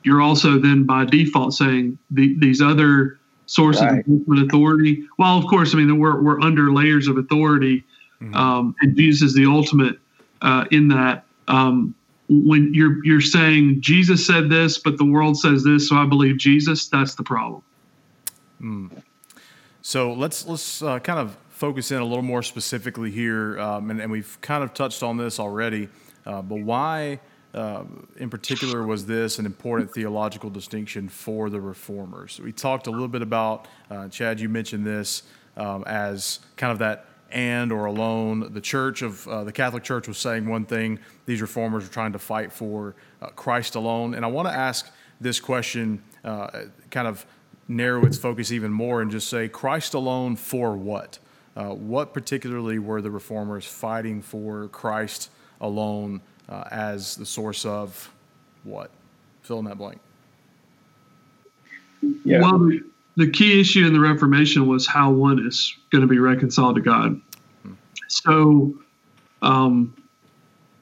you're 0.03 0.21
also 0.21 0.57
then 0.59 0.83
by 0.83 1.05
default 1.05 1.53
saying 1.53 1.97
the, 2.09 2.35
these 2.39 2.61
other 2.61 3.19
sources 3.45 3.83
right. 3.83 4.03
of 4.07 4.43
authority. 4.45 5.07
Well, 5.19 5.37
of 5.37 5.45
course, 5.45 5.75
I 5.75 5.77
mean 5.77 5.99
we're 5.99 6.21
we're 6.21 6.41
under 6.41 6.73
layers 6.73 7.07
of 7.07 7.17
authority, 7.17 7.83
mm-hmm. 8.21 8.35
um, 8.35 8.75
and 8.81 8.95
Jesus 8.95 9.29
is 9.29 9.35
the 9.35 9.45
ultimate 9.45 9.97
uh, 10.41 10.65
in 10.71 10.87
that. 10.89 11.25
Um, 11.47 11.95
when 12.29 12.73
you're 12.73 13.03
you're 13.05 13.19
saying 13.19 13.81
Jesus 13.81 14.25
said 14.25 14.49
this, 14.49 14.77
but 14.77 14.97
the 14.97 15.03
world 15.05 15.37
says 15.37 15.63
this, 15.63 15.89
so 15.89 15.97
I 15.97 16.05
believe 16.05 16.37
Jesus. 16.37 16.87
That's 16.87 17.15
the 17.15 17.23
problem. 17.23 17.61
Mm. 18.61 19.03
So 19.81 20.13
let's 20.13 20.45
let's 20.45 20.81
uh, 20.81 20.99
kind 20.99 21.19
of 21.19 21.35
focus 21.49 21.91
in 21.91 21.99
a 21.99 22.05
little 22.05 22.23
more 22.23 22.41
specifically 22.41 23.11
here, 23.11 23.59
um, 23.59 23.91
and, 23.91 24.01
and, 24.01 24.11
we've 24.11 24.35
kind 24.41 24.63
of 24.63 24.73
touched 24.73 25.03
on 25.03 25.17
this 25.17 25.39
already. 25.39 25.89
Uh, 26.25 26.41
but 26.41 26.55
why, 26.55 27.19
uh, 27.53 27.83
in 28.17 28.31
particular, 28.31 28.83
was 28.83 29.05
this 29.05 29.37
an 29.37 29.45
important 29.45 29.93
theological 29.93 30.49
distinction 30.49 31.07
for 31.07 31.51
the 31.51 31.61
reformers? 31.61 32.39
We 32.39 32.51
talked 32.51 32.87
a 32.87 32.91
little 32.91 33.07
bit 33.07 33.21
about 33.21 33.67
uh, 33.91 34.07
Chad. 34.07 34.39
You 34.39 34.49
mentioned 34.49 34.87
this 34.87 35.21
um, 35.55 35.83
as 35.85 36.39
kind 36.55 36.71
of 36.71 36.79
that 36.79 37.05
and 37.31 37.71
or 37.71 37.85
alone. 37.85 38.53
The 38.53 38.61
church 38.61 39.01
of 39.01 39.27
uh, 39.27 39.43
the 39.43 39.51
Catholic 39.51 39.83
Church 39.83 40.07
was 40.07 40.17
saying 40.17 40.47
one 40.47 40.65
thing. 40.65 40.99
These 41.25 41.41
reformers 41.41 41.83
were 41.83 41.93
trying 41.93 42.13
to 42.13 42.19
fight 42.19 42.51
for 42.51 42.95
uh, 43.21 43.27
Christ 43.27 43.75
alone. 43.75 44.13
And 44.13 44.25
I 44.25 44.27
want 44.27 44.47
to 44.47 44.53
ask 44.53 44.91
this 45.19 45.39
question, 45.39 46.01
uh, 46.23 46.63
kind 46.89 47.07
of 47.07 47.25
narrow 47.67 48.05
its 48.05 48.17
focus 48.17 48.51
even 48.51 48.71
more, 48.71 49.01
and 49.01 49.11
just 49.11 49.29
say 49.29 49.47
Christ 49.47 49.93
alone 49.93 50.35
for 50.35 50.75
what? 50.75 51.19
Uh, 51.55 51.69
what 51.69 52.13
particularly 52.13 52.79
were 52.79 53.01
the 53.01 53.11
reformers 53.11 53.65
fighting 53.65 54.21
for 54.21 54.67
Christ 54.69 55.29
alone 55.59 56.21
uh, 56.49 56.63
as 56.71 57.15
the 57.15 57.25
source 57.25 57.65
of 57.65 58.11
what? 58.63 58.89
Fill 59.41 59.59
in 59.59 59.65
that 59.65 59.77
blank. 59.77 59.99
Yeah. 62.23 62.41
Well, 62.41 62.71
the 63.17 63.29
key 63.29 63.59
issue 63.59 63.85
in 63.85 63.93
the 63.93 63.99
Reformation 63.99 64.67
was 64.67 64.87
how 64.87 65.11
one 65.11 65.45
is 65.45 65.75
going 65.91 66.01
to 66.01 66.07
be 66.07 66.19
reconciled 66.19 66.75
to 66.75 66.81
God. 66.81 67.19
So, 68.07 68.75
um, 69.41 69.95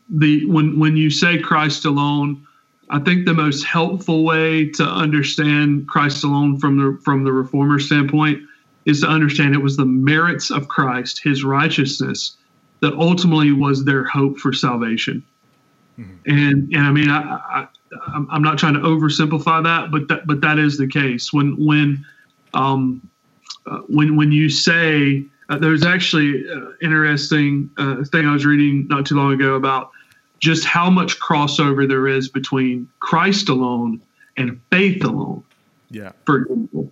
the 0.09 0.45
when 0.45 0.79
when 0.79 0.98
you 0.98 1.09
say 1.09 1.38
Christ 1.38 1.86
alone, 1.86 2.45
I 2.89 3.00
think 3.00 3.25
the 3.25 3.33
most 3.33 3.63
helpful 3.63 4.24
way 4.24 4.69
to 4.71 4.83
understand 4.83 5.88
Christ 5.88 6.24
alone 6.24 6.59
from 6.59 6.77
the 6.77 7.00
from 7.03 7.24
the 7.24 7.31
reformer 7.31 7.79
standpoint 7.79 8.41
is 8.86 9.01
to 9.01 9.07
understand 9.07 9.53
it 9.53 9.59
was 9.59 9.77
the 9.77 9.86
merits 9.86 10.50
of 10.50 10.67
Christ, 10.67 11.21
His 11.24 11.43
righteousness, 11.43 12.38
that 12.81 12.93
ultimately 12.93 13.51
was 13.51 13.86
their 13.86 14.03
hope 14.03 14.39
for 14.39 14.51
salvation. 14.51 15.24
Mm-hmm. 16.00 16.15
And 16.25 16.74
and 16.74 16.88
I 16.88 16.91
mean 16.91 17.09
I, 17.09 17.21
I 17.21 17.67
I'm 18.31 18.41
not 18.41 18.57
trying 18.57 18.74
to 18.74 18.79
oversimplify 18.79 19.63
that, 19.63 19.91
but 19.91 20.07
that 20.07 20.25
but 20.25 20.41
that 20.41 20.57
is 20.57 20.77
the 20.77 20.88
case 20.88 21.31
when 21.31 21.55
when 21.63 22.05
um, 22.53 23.08
uh, 23.65 23.79
when 23.88 24.15
when 24.15 24.32
you 24.32 24.50
say 24.50 25.25
uh, 25.50 25.58
there's 25.58 25.86
actually 25.86 26.50
uh, 26.50 26.72
interesting 26.82 27.70
uh, 27.77 28.03
thing 28.06 28.25
I 28.27 28.34
was 28.34 28.46
reading 28.46 28.88
not 28.88 29.06
too 29.06 29.15
long 29.15 29.34
ago 29.34 29.56
about 29.56 29.91
just 30.39 30.63
how 30.65 30.89
much 30.89 31.20
crossover 31.20 31.88
there 31.88 32.08
is 32.08 32.29
between 32.29 32.89
Christ 33.00 33.50
alone 33.50 34.01
and 34.38 34.60
faith 34.72 35.03
alone. 35.03 35.44
Yeah. 35.89 36.12
For 36.25 36.44
example, 36.44 36.91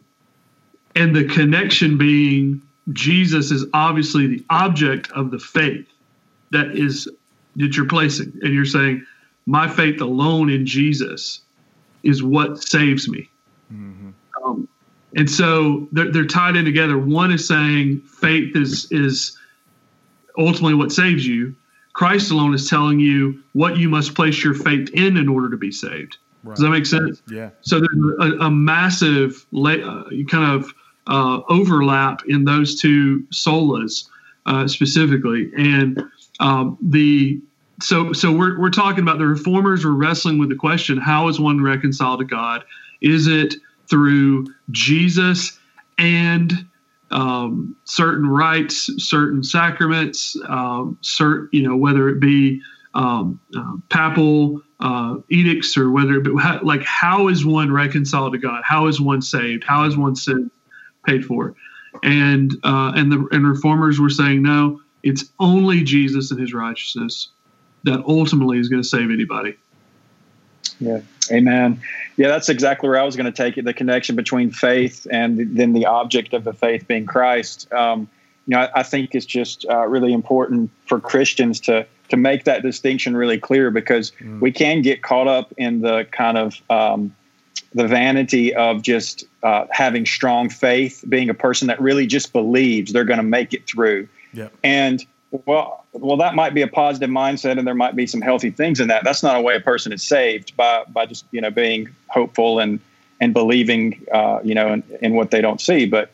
and 0.96 1.16
the 1.16 1.26
connection 1.26 1.98
being 1.98 2.62
Jesus 2.94 3.52
is 3.52 3.66
obviously 3.74 4.28
the 4.28 4.44
object 4.50 5.12
of 5.12 5.32
the 5.32 5.40
faith 5.40 5.88
that 6.52 6.72
is 6.72 7.08
that 7.56 7.76
you're 7.76 7.88
placing, 7.88 8.34
and 8.42 8.54
you're 8.54 8.66
saying 8.66 9.06
my 9.46 9.68
faith 9.68 10.02
alone 10.02 10.50
in 10.50 10.66
Jesus 10.66 11.42
is 12.04 12.24
what 12.24 12.64
saves 12.64 13.08
me. 13.08 13.30
Mm-hmm. 13.74 14.10
And 15.18 15.30
so 15.30 15.88
they're, 15.92 16.12
they're 16.12 16.26
tied 16.26 16.56
in 16.56 16.64
together. 16.64 16.98
One 16.98 17.32
is 17.32 17.48
saying 17.48 18.02
faith 18.02 18.56
is 18.56 18.88
is 18.92 19.38
ultimately 20.38 20.76
what 20.76 20.92
saves 20.92 21.26
you. 21.26 21.56
Christ 21.94 22.30
alone 22.30 22.54
is 22.54 22.70
telling 22.70 23.00
you 23.00 23.42
what 23.54 23.78
you 23.78 23.90
must 23.90 24.14
place 24.14 24.44
your 24.44 24.54
faith 24.54 24.90
in 24.94 25.18
in 25.18 25.28
order 25.28 25.50
to 25.50 25.58
be 25.58 25.72
saved. 25.72 26.18
Right. 26.44 26.56
Does 26.56 26.64
that 26.64 26.70
make 26.70 26.86
sense? 26.86 27.24
Yeah. 27.28 27.50
So 27.62 27.80
there's 27.80 28.32
a, 28.32 28.46
a 28.46 28.52
massive 28.52 29.48
uh, 29.56 30.04
kind 30.30 30.52
of 30.52 30.72
uh, 31.08 31.42
overlap 31.50 32.22
in 32.28 32.46
those 32.46 32.80
two 32.80 33.26
solas 33.34 34.08
uh, 34.46 34.68
specifically, 34.68 35.52
and 35.58 36.04
um, 36.40 36.78
the 36.80 37.42
so 37.82 38.14
so 38.14 38.32
we're 38.32 38.60
we're 38.60 38.70
talking 38.70 39.02
about 39.02 39.18
the 39.18 39.26
reformers 39.26 39.84
were 39.84 39.96
wrestling 39.96 40.38
with 40.38 40.50
the 40.50 40.56
question: 40.56 41.00
How 41.00 41.28
is 41.28 41.40
one 41.40 41.64
reconciled 41.64 42.20
to 42.20 42.26
God? 42.26 42.64
Is 43.02 43.26
it 43.26 43.56
through 43.90 44.48
Jesus 44.72 45.58
and 45.98 46.68
um, 47.12 47.76
certain 47.86 48.28
rites, 48.28 48.90
certain 48.98 49.44
sacraments, 49.44 50.36
um, 50.48 50.98
certain, 51.02 51.50
you 51.52 51.68
know, 51.68 51.76
whether 51.76 52.10
it 52.10 52.20
be 52.20 52.62
um, 52.94 53.40
uh, 53.56 53.76
papal 53.90 54.62
uh, 54.80 55.16
edicts 55.30 55.78
or 55.78 55.92
whether 55.92 56.16
it 56.16 56.24
be 56.24 56.32
like 56.64 56.84
how 56.84 57.28
is 57.28 57.46
one 57.46 57.72
reconciled 57.72 58.34
to 58.34 58.40
God? 58.40 58.62
How 58.64 58.88
is 58.88 59.00
one 59.00 59.22
saved? 59.22 59.64
How 59.64 59.86
is 59.86 59.98
one 59.98 60.16
sin 60.16 60.52
paid 61.06 61.26
for? 61.26 61.56
And 62.04 62.54
uh, 62.64 62.92
and 62.96 63.12
the 63.12 63.28
and 63.32 63.48
reformers 63.48 64.00
were 64.00 64.10
saying 64.10 64.44
no, 64.44 64.82
it's 65.04 65.26
only 65.40 65.84
Jesus 65.84 66.32
and 66.32 66.40
His 66.40 66.54
righteousness 66.54 67.30
that 67.84 68.04
ultimately 68.08 68.60
is 68.60 68.70
going 68.70 68.82
to 68.82 68.88
save 68.88 69.12
anybody. 69.12 69.58
Yeah. 70.80 71.02
Amen. 71.32 71.82
Yeah, 72.16 72.30
that's 72.30 72.50
exactly 72.50 72.90
where 72.90 73.00
I 73.00 73.04
was 73.04 73.16
going 73.16 73.26
to 73.26 73.32
take 73.32 73.58
it. 73.58 73.66
The 73.66 73.74
connection 73.74 74.16
between 74.16 74.52
faith 74.52 75.06
and 75.12 75.58
then 75.58 75.74
the 75.74 75.86
object 75.86 76.34
of 76.34 76.44
the 76.44 76.54
faith 76.54 76.88
being 76.88 77.06
Christ. 77.06 77.72
Um, 77.74 78.08
you 78.46 78.56
know, 78.56 78.62
I, 78.62 78.80
I, 78.80 78.84
think 78.84 79.14
it's 79.14 79.26
just 79.26 79.66
uh, 79.70 79.86
really 79.88 80.14
important 80.14 80.72
for 80.86 81.00
Christians 81.00 81.60
to 81.62 81.86
to 82.10 82.18
make 82.18 82.46
that 82.46 82.62
distinction 82.62 83.18
really 83.18 83.38
clear 83.38 83.70
because 83.70 84.12
mm. 84.22 84.40
we 84.40 84.52
can 84.52 84.82
get 84.82 85.04
caught 85.04 85.28
up 85.28 85.54
in 85.58 85.82
the 85.82 86.08
kind 86.12 86.38
of 86.38 86.62
um, 86.70 87.14
the 87.74 87.88
vanity 87.88 88.56
of 88.56 88.82
just 88.82 89.26
uh, 89.44 89.66
having 89.72 90.06
strong 90.06 90.50
faith, 90.50 91.04
being 91.10 91.30
a 91.30 91.34
person 91.34 91.68
that 91.68 91.82
really 91.82 92.08
just 92.08 92.32
believes 92.32 92.94
they're 92.94 93.04
going 93.04 93.18
to 93.18 93.24
make 93.24 93.54
it 93.54 93.68
through. 93.68 94.08
Yeah. 94.34 94.48
And 94.64 95.06
well, 95.32 95.86
well, 95.94 96.18
that 96.18 96.36
might 96.36 96.54
be 96.54 96.62
a 96.62 96.68
positive 96.68 97.10
mindset, 97.10 97.58
and 97.58 97.68
there 97.68 97.76
might 97.76 97.96
be 97.96 98.08
some 98.08 98.22
healthy 98.22 98.50
things 98.50 98.80
in 98.80 98.88
that. 98.88 99.04
That's 99.04 99.24
not 99.24 99.36
a 99.36 99.42
way 99.42 99.56
a 99.56 99.60
person 99.60 99.92
is 99.92 100.04
saved 100.04 100.56
by 100.56 100.84
by 100.88 101.06
just 101.06 101.26
you 101.32 101.42
know 101.42 101.52
being 101.52 101.94
hopeful 102.10 102.60
and 102.60 102.80
and 103.20 103.34
believing 103.34 104.06
uh, 104.14 104.40
you 104.44 104.56
know 104.56 104.74
in, 104.74 104.84
in 105.02 105.14
what 105.16 105.32
they 105.32 105.42
don't 105.42 105.60
see. 105.60 105.86
But 105.86 106.12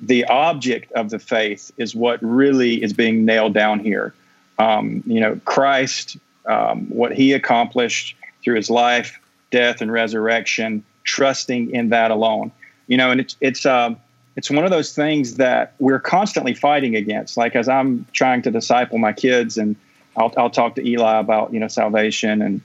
the 0.00 0.24
object 0.26 0.92
of 0.92 1.10
the 1.10 1.18
faith 1.18 1.72
is 1.78 1.94
what 1.94 2.22
really 2.22 2.82
is 2.82 2.92
being 2.92 3.24
nailed 3.24 3.54
down 3.54 3.80
here. 3.80 4.14
Um, 4.58 5.02
you 5.06 5.20
know, 5.20 5.40
Christ, 5.46 6.18
um, 6.46 6.86
what 6.90 7.12
He 7.12 7.32
accomplished 7.32 8.14
through 8.42 8.56
His 8.56 8.68
life, 8.68 9.18
death, 9.50 9.80
and 9.80 9.90
resurrection, 9.90 10.84
trusting 11.04 11.74
in 11.74 11.88
that 11.88 12.10
alone. 12.10 12.52
You 12.88 12.98
know, 12.98 13.10
and 13.10 13.20
it's 13.20 13.36
it's. 13.40 13.64
Um, 13.64 13.96
it's 14.36 14.50
one 14.50 14.64
of 14.64 14.70
those 14.70 14.94
things 14.94 15.34
that 15.36 15.74
we're 15.78 16.00
constantly 16.00 16.54
fighting 16.54 16.96
against. 16.96 17.36
Like 17.36 17.56
as 17.56 17.68
I'm 17.68 18.06
trying 18.12 18.42
to 18.42 18.50
disciple 18.50 18.98
my 18.98 19.12
kids, 19.12 19.56
and 19.56 19.76
I'll, 20.16 20.32
I'll 20.36 20.50
talk 20.50 20.74
to 20.76 20.86
Eli 20.86 21.18
about 21.18 21.52
you 21.52 21.60
know 21.60 21.68
salvation 21.68 22.42
and 22.42 22.60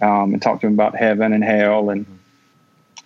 um, 0.00 0.32
and 0.32 0.42
talk 0.42 0.60
to 0.60 0.66
him 0.66 0.74
about 0.74 0.96
heaven 0.96 1.32
and 1.32 1.44
hell, 1.44 1.90
and 1.90 2.06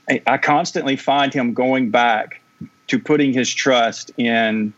I, 0.08 0.22
I 0.26 0.38
constantly 0.38 0.96
find 0.96 1.32
him 1.32 1.54
going 1.54 1.90
back 1.90 2.40
to 2.88 2.98
putting 2.98 3.32
his 3.32 3.52
trust 3.52 4.10
in. 4.16 4.72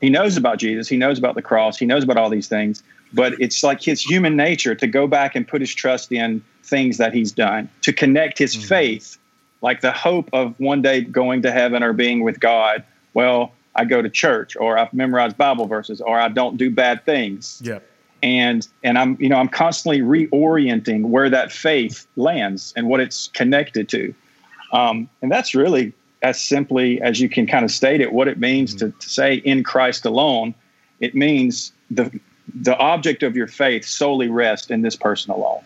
He 0.00 0.08
knows 0.08 0.36
about 0.36 0.58
Jesus. 0.58 0.88
He 0.88 0.96
knows 0.96 1.18
about 1.18 1.34
the 1.34 1.42
cross. 1.42 1.78
He 1.78 1.84
knows 1.84 2.04
about 2.04 2.16
all 2.16 2.30
these 2.30 2.48
things. 2.48 2.82
But 3.12 3.34
it's 3.40 3.62
like 3.62 3.82
his 3.82 4.00
human 4.00 4.36
nature 4.36 4.74
to 4.74 4.86
go 4.86 5.06
back 5.06 5.34
and 5.34 5.46
put 5.46 5.60
his 5.60 5.74
trust 5.74 6.12
in 6.12 6.42
things 6.62 6.96
that 6.98 7.12
he's 7.12 7.32
done, 7.32 7.68
to 7.82 7.92
connect 7.92 8.38
his 8.38 8.54
mm-hmm. 8.54 8.66
faith 8.66 9.18
like 9.62 9.80
the 9.80 9.92
hope 9.92 10.30
of 10.32 10.54
one 10.58 10.82
day 10.82 11.02
going 11.02 11.42
to 11.42 11.52
heaven 11.52 11.82
or 11.82 11.92
being 11.92 12.22
with 12.22 12.40
God. 12.40 12.84
Well, 13.14 13.52
I 13.74 13.84
go 13.84 14.02
to 14.02 14.10
church 14.10 14.56
or 14.56 14.78
I've 14.78 14.92
memorized 14.92 15.36
Bible 15.36 15.66
verses 15.66 16.00
or 16.00 16.18
I 16.18 16.28
don't 16.28 16.56
do 16.56 16.70
bad 16.70 17.04
things. 17.04 17.60
Yeah. 17.64 17.80
And 18.22 18.66
and 18.82 18.98
I'm 18.98 19.16
you 19.18 19.28
know 19.28 19.36
I'm 19.36 19.48
constantly 19.48 20.00
reorienting 20.00 21.06
where 21.06 21.30
that 21.30 21.50
faith 21.50 22.06
lands 22.16 22.74
and 22.76 22.88
what 22.88 23.00
it's 23.00 23.28
connected 23.28 23.88
to. 23.90 24.14
Um, 24.72 25.08
and 25.22 25.32
that's 25.32 25.54
really 25.54 25.94
as 26.22 26.38
simply 26.40 27.00
as 27.00 27.18
you 27.18 27.30
can 27.30 27.46
kind 27.46 27.64
of 27.64 27.70
state 27.70 28.02
it 28.02 28.12
what 28.12 28.28
it 28.28 28.38
means 28.38 28.74
mm-hmm. 28.74 28.90
to, 28.90 28.98
to 28.98 29.08
say 29.08 29.36
in 29.36 29.64
Christ 29.64 30.04
alone. 30.04 30.54
It 31.00 31.14
means 31.14 31.72
the 31.90 32.10
the 32.54 32.76
object 32.76 33.22
of 33.22 33.36
your 33.36 33.46
faith 33.46 33.86
solely 33.86 34.28
rests 34.28 34.70
in 34.70 34.82
this 34.82 34.96
person 34.96 35.30
alone. 35.30 35.62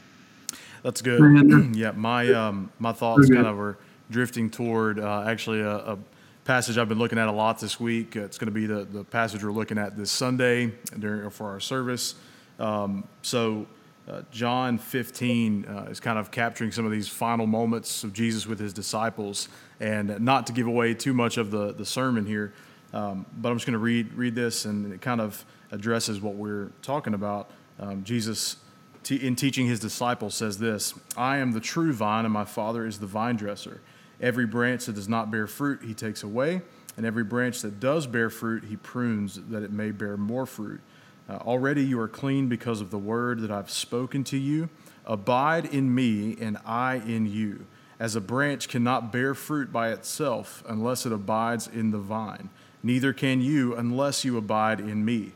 That's 0.85 1.01
good. 1.01 1.75
yeah, 1.75 1.93
my 1.93 2.31
um, 2.33 2.71
my 2.79 2.93
thoughts 2.93 3.29
kind 3.31 3.47
of 3.47 3.57
were 3.57 3.79
drifting 4.11 4.51
toward 4.51 5.01
uh, 5.01 5.25
actually 5.27 5.61
a, 5.61 5.77
a, 5.77 5.99
passage 6.45 6.77
I've 6.77 6.91
been 6.91 6.99
looking 6.99 7.19
at 7.19 7.27
a 7.27 7.33
lot 7.33 7.59
this 7.59 7.81
week. 7.81 8.17
It's 8.17 8.37
going 8.37 8.49
to 8.49 8.53
be 8.53 8.67
the, 8.67 8.85
the 8.85 9.03
passage 9.03 9.43
we're 9.43 9.51
looking 9.51 9.79
at 9.79 9.97
this 9.97 10.11
Sunday 10.11 10.73
during 10.99 11.31
for 11.31 11.49
our 11.49 11.59
service. 11.59 12.17
Um, 12.59 13.09
so 13.23 13.67
uh, 14.07 14.21
John 14.31 14.77
15 14.77 15.65
uh, 15.65 15.87
is 15.91 16.01
kind 16.01 16.19
of 16.19 16.31
capturing 16.31 16.71
some 16.71 16.85
of 16.85 16.93
these 16.93 17.09
final 17.09 17.47
moments 17.47 18.05
of 18.05 18.13
Jesus 18.13 18.47
with 18.47 18.59
his 18.59 18.75
disciples. 18.75 19.49
And 19.81 20.21
not 20.21 20.47
to 20.49 20.53
give 20.53 20.67
away 20.67 20.93
too 20.93 21.15
much 21.15 21.39
of 21.39 21.51
the, 21.51 21.73
the 21.73 21.87
sermon 21.87 22.27
here, 22.27 22.53
um, 22.93 23.25
but 23.39 23.49
I'm 23.49 23.57
just 23.57 23.65
going 23.67 23.73
to 23.73 23.79
read, 23.79 24.13
read 24.13 24.35
this, 24.35 24.67
and 24.67 24.93
it 24.93 25.01
kind 25.01 25.23
of 25.23 25.43
addresses 25.73 26.21
what 26.21 26.35
we're 26.35 26.71
talking 26.83 27.15
about. 27.15 27.51
Um, 27.81 28.05
Jesus, 28.05 28.57
in 29.11 29.37
teaching 29.37 29.67
his 29.67 29.81
disciples, 29.81 30.35
says 30.35 30.59
this 30.59 30.95
I 31.17 31.39
am 31.39 31.53
the 31.53 31.61
true 31.61 31.93
vine, 31.93 32.25
and 32.25 32.33
my 32.33 32.45
Father 32.45 32.87
is 32.87 32.99
the 32.99 33.07
vine 33.07 33.37
dresser. 33.37 33.81
Every 34.21 34.47
branch 34.47 34.87
that 34.87 34.95
does 34.95 35.09
not 35.09 35.31
bear 35.31 35.47
fruit, 35.47 35.81
he 35.83 35.95
takes 35.95 36.23
away, 36.23 36.63
and 36.97 37.05
every 37.05 37.25
branch 37.25 37.63
that 37.63 37.81
does 37.81 38.07
bear 38.07 38.31
fruit, 38.31 38.65
he 38.65 38.77
prunes 38.77 39.41
that 39.51 39.63
it 39.63 39.73
may 39.73 39.91
bear 39.91 40.17
more 40.17 40.47
fruit. 40.47 40.81
Uh, 41.29 41.37
already 41.37 41.83
you 41.83 41.99
are 41.99 42.09
clean 42.09 42.49
because 42.49 42.81
of 42.81 42.91
the 42.91 42.99
word 42.99 43.41
that 43.41 43.51
I've 43.51 43.71
spoken 43.71 44.25
to 44.25 44.37
you. 44.37 44.69
Abide 45.07 45.67
in 45.67 45.95
me, 45.95 46.37
and 46.41 46.59
I 46.65 46.97
in 46.97 47.27
you. 47.27 47.67
As 47.99 48.17
a 48.17 48.21
branch 48.21 48.69
cannot 48.69 49.13
bear 49.13 49.35
fruit 49.35 49.73
by 49.73 49.91
itself 49.91 50.63
unless 50.69 51.07
it 51.07 51.13
abides 51.13 51.69
in 51.69 51.91
the 51.91 51.99
vine, 51.99 52.51
neither 52.83 53.13
can 53.13 53.41
you 53.41 53.75
unless 53.75 54.25
you 54.25 54.37
abide 54.37 54.81
in 54.81 55.05
me. 55.05 55.33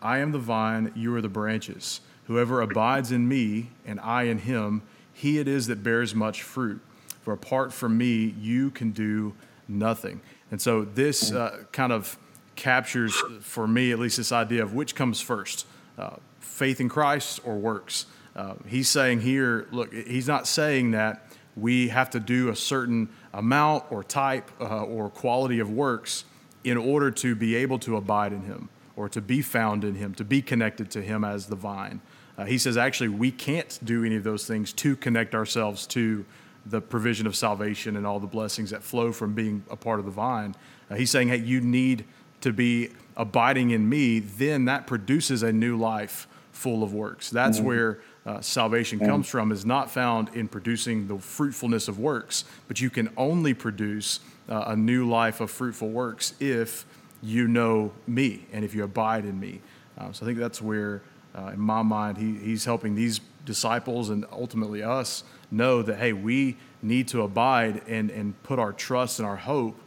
I 0.00 0.18
am 0.18 0.32
the 0.32 0.38
vine, 0.38 0.92
you 0.94 1.14
are 1.14 1.20
the 1.20 1.28
branches. 1.28 2.00
Whoever 2.28 2.60
abides 2.60 3.10
in 3.10 3.26
me, 3.26 3.70
and 3.86 3.98
I 4.00 4.24
in 4.24 4.38
him, 4.38 4.82
he 5.12 5.38
it 5.38 5.48
is 5.48 5.66
that 5.66 5.82
bears 5.82 6.14
much 6.14 6.42
fruit. 6.42 6.80
For 7.22 7.32
apart 7.32 7.72
from 7.72 7.98
me, 7.98 8.34
you 8.38 8.70
can 8.70 8.92
do 8.92 9.34
nothing. 9.66 10.20
And 10.50 10.60
so 10.60 10.84
this 10.84 11.32
uh, 11.32 11.64
kind 11.72 11.90
of 11.90 12.18
captures, 12.54 13.16
for 13.40 13.66
me 13.66 13.92
at 13.92 13.98
least, 13.98 14.18
this 14.18 14.30
idea 14.30 14.62
of 14.62 14.74
which 14.74 14.94
comes 14.94 15.20
first 15.22 15.66
uh, 15.96 16.16
faith 16.38 16.80
in 16.80 16.88
Christ 16.90 17.40
or 17.44 17.56
works. 17.56 18.06
Uh, 18.36 18.54
he's 18.66 18.88
saying 18.88 19.22
here, 19.22 19.66
look, 19.70 19.92
he's 19.92 20.28
not 20.28 20.46
saying 20.46 20.90
that 20.92 21.32
we 21.56 21.88
have 21.88 22.10
to 22.10 22.20
do 22.20 22.50
a 22.50 22.56
certain 22.56 23.08
amount 23.32 23.84
or 23.90 24.04
type 24.04 24.50
uh, 24.60 24.82
or 24.82 25.08
quality 25.08 25.60
of 25.60 25.70
works 25.70 26.24
in 26.62 26.76
order 26.76 27.10
to 27.10 27.34
be 27.34 27.56
able 27.56 27.78
to 27.78 27.96
abide 27.96 28.32
in 28.32 28.42
him 28.42 28.68
or 28.96 29.08
to 29.08 29.20
be 29.20 29.40
found 29.40 29.84
in 29.84 29.94
him, 29.94 30.14
to 30.14 30.24
be 30.24 30.42
connected 30.42 30.90
to 30.90 31.00
him 31.00 31.24
as 31.24 31.46
the 31.46 31.56
vine. 31.56 32.00
Uh, 32.38 32.44
he 32.44 32.56
says, 32.56 32.76
actually, 32.76 33.08
we 33.08 33.30
can't 33.30 33.78
do 33.84 34.04
any 34.04 34.16
of 34.16 34.24
those 34.24 34.46
things 34.46 34.72
to 34.72 34.96
connect 34.96 35.34
ourselves 35.34 35.86
to 35.88 36.24
the 36.64 36.80
provision 36.80 37.26
of 37.26 37.34
salvation 37.34 37.96
and 37.96 38.06
all 38.06 38.20
the 38.20 38.26
blessings 38.26 38.70
that 38.70 38.82
flow 38.82 39.12
from 39.12 39.34
being 39.34 39.64
a 39.70 39.76
part 39.76 39.98
of 39.98 40.04
the 40.04 40.10
vine. 40.10 40.54
Uh, 40.90 40.94
he's 40.94 41.10
saying, 41.10 41.28
hey, 41.28 41.36
you 41.36 41.60
need 41.60 42.04
to 42.40 42.52
be 42.52 42.90
abiding 43.16 43.70
in 43.70 43.88
me, 43.88 44.20
then 44.20 44.66
that 44.66 44.86
produces 44.86 45.42
a 45.42 45.52
new 45.52 45.76
life 45.76 46.28
full 46.52 46.82
of 46.82 46.94
works. 46.94 47.30
That's 47.30 47.58
mm-hmm. 47.58 47.66
where 47.66 47.98
uh, 48.26 48.40
salvation 48.40 48.98
comes 48.98 49.28
from, 49.28 49.50
is 49.52 49.64
not 49.64 49.90
found 49.90 50.28
in 50.34 50.48
producing 50.48 51.08
the 51.08 51.18
fruitfulness 51.18 51.88
of 51.88 51.98
works, 51.98 52.44
but 52.68 52.80
you 52.80 52.90
can 52.90 53.08
only 53.16 53.54
produce 53.54 54.20
uh, 54.48 54.64
a 54.68 54.76
new 54.76 55.08
life 55.08 55.40
of 55.40 55.50
fruitful 55.50 55.88
works 55.88 56.34
if 56.38 56.84
you 57.22 57.48
know 57.48 57.92
me 58.06 58.46
and 58.52 58.64
if 58.64 58.74
you 58.74 58.84
abide 58.84 59.24
in 59.24 59.40
me. 59.40 59.60
Uh, 59.96 60.12
so 60.12 60.24
I 60.24 60.26
think 60.26 60.38
that's 60.38 60.60
where, 60.62 61.02
uh, 61.38 61.50
in 61.52 61.60
my 61.60 61.82
mind, 61.82 62.18
he, 62.18 62.34
he's 62.34 62.64
helping 62.64 62.94
these 62.94 63.20
disciples 63.44 64.10
and 64.10 64.24
ultimately 64.32 64.82
us 64.82 65.22
know 65.50 65.82
that, 65.82 65.96
hey, 65.96 66.12
we 66.12 66.56
need 66.82 67.08
to 67.08 67.22
abide 67.22 67.82
and, 67.86 68.10
and 68.10 68.40
put 68.42 68.58
our 68.58 68.72
trust 68.72 69.18
and 69.18 69.28
our 69.28 69.36
hope 69.36 69.78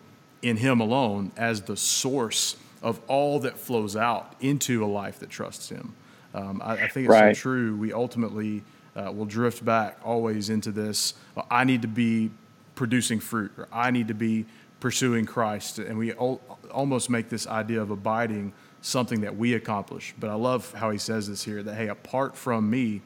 in 0.41 0.58
Him 0.58 0.79
alone 0.79 1.31
as 1.36 1.63
the 1.63 1.75
source 1.75 2.55
of 2.81 3.00
all 3.08 3.39
that 3.39 3.58
flows 3.58 3.96
out 3.96 4.34
into 4.39 4.84
a 4.84 4.88
life 4.88 5.20
that 5.20 5.29
trusts 5.29 5.70
Him. 5.70 5.93
Um, 6.34 6.62
I, 6.63 6.74
I, 6.74 6.88
think 6.88 7.05
it's 7.05 7.12
right. 7.12 7.36
so 7.36 7.41
true. 7.41 7.75
We 7.75 7.91
ultimately 7.91 8.63
uh, 8.96 9.12
will 9.12 9.25
drift 9.25 9.63
back 9.63 10.00
always 10.03 10.50
into 10.50 10.72
this 10.72 11.13
I 11.50 11.65
need 11.65 11.81
to 11.81 11.88
be 11.88 12.31
producing 12.76 13.19
fruit, 13.19 13.52
or 13.58 13.67
I 13.71 13.91
need 13.91 14.08
to 14.08 14.13
be 14.13 14.45
pursuing 14.80 15.26
Christ. 15.26 15.80
And 15.80 15.97
we 15.97 16.13
al- 16.13 16.41
almost 16.71 17.10
make 17.10 17.30
this 17.30 17.45
idea 17.45 17.82
of 17.82 17.91
abiding 17.91 18.54
something 18.82 19.22
that 19.22 19.38
we 19.38 19.54
accomplish. 19.54 20.13
But 20.20 20.30
I 20.30 20.34
love 20.34 20.74
how 20.74 20.89
he 20.89 20.98
says 20.98 21.28
this 21.28 21.44
here 21.44 21.63
that, 21.63 21.76
hey, 21.76 21.88
apart 21.88 22.36
from 22.36 22.70
me, 22.70 23.02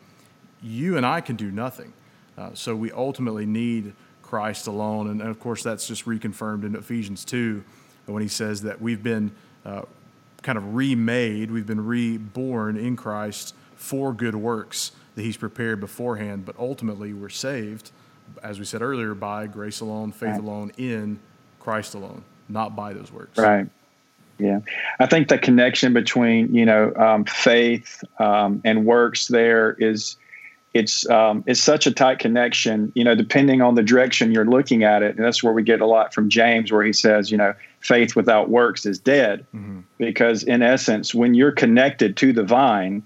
you 0.61 0.97
and 0.97 1.05
I 1.05 1.21
can 1.21 1.35
do 1.35 1.51
nothing. 1.51 1.93
Uh, 2.37 2.51
so 2.53 2.75
we 2.75 2.91
ultimately 2.91 3.45
need 3.45 3.93
Christ 4.21 4.67
alone. 4.67 5.09
And, 5.09 5.21
and, 5.21 5.29
of 5.29 5.39
course, 5.39 5.63
that's 5.63 5.87
just 5.87 6.05
reconfirmed 6.05 6.63
in 6.63 6.75
Ephesians 6.75 7.23
2 7.25 7.63
when 8.07 8.21
he 8.21 8.27
says 8.27 8.61
that 8.63 8.81
we've 8.81 9.03
been 9.03 9.31
uh, 9.65 9.83
kind 10.41 10.57
of 10.57 10.75
remade, 10.75 11.51
we've 11.51 11.67
been 11.67 11.85
reborn 11.85 12.77
in 12.77 12.95
Christ 12.95 13.55
for 13.75 14.13
good 14.13 14.35
works 14.35 14.91
that 15.15 15.23
he's 15.23 15.37
prepared 15.37 15.79
beforehand. 15.79 16.45
But 16.45 16.55
ultimately, 16.57 17.13
we're 17.13 17.29
saved, 17.29 17.91
as 18.43 18.59
we 18.59 18.65
said 18.65 18.81
earlier, 18.81 19.13
by 19.13 19.47
grace 19.47 19.79
alone, 19.79 20.11
faith 20.11 20.29
right. 20.29 20.39
alone, 20.39 20.71
in 20.77 21.19
Christ 21.59 21.95
alone, 21.95 22.23
not 22.47 22.75
by 22.75 22.93
those 22.93 23.11
works. 23.11 23.37
Right. 23.37 23.67
Yeah, 24.37 24.59
I 24.99 25.05
think 25.05 25.29
the 25.29 25.37
connection 25.37 25.93
between 25.93 26.53
you 26.53 26.65
know 26.65 26.93
um, 26.95 27.25
faith 27.25 28.03
um, 28.19 28.61
and 28.65 28.85
works 28.85 29.27
there 29.27 29.73
is 29.73 30.17
it's 30.75 31.09
um, 31.09 31.41
it's 31.47 31.61
such 31.61 31.87
a 31.87 31.91
tight 31.91 32.19
connection. 32.19 32.91
You 32.95 33.05
know, 33.05 33.15
depending 33.15 33.61
on 33.61 33.75
the 33.75 33.81
direction 33.81 34.33
you're 34.33 34.45
looking 34.45 34.83
at 34.83 35.03
it, 35.03 35.15
and 35.15 35.25
that's 35.25 35.41
where 35.41 35.53
we 35.53 35.63
get 35.63 35.79
a 35.79 35.85
lot 35.85 36.13
from 36.13 36.29
James, 36.29 36.69
where 36.69 36.83
he 36.83 36.91
says, 36.91 37.31
you 37.31 37.37
know, 37.37 37.53
faith 37.79 38.13
without 38.13 38.49
works 38.49 38.85
is 38.85 38.99
dead, 38.99 39.45
mm-hmm. 39.55 39.79
because 39.97 40.43
in 40.43 40.61
essence, 40.61 41.15
when 41.15 41.33
you're 41.33 41.53
connected 41.53 42.17
to 42.17 42.33
the 42.33 42.43
vine, 42.43 43.03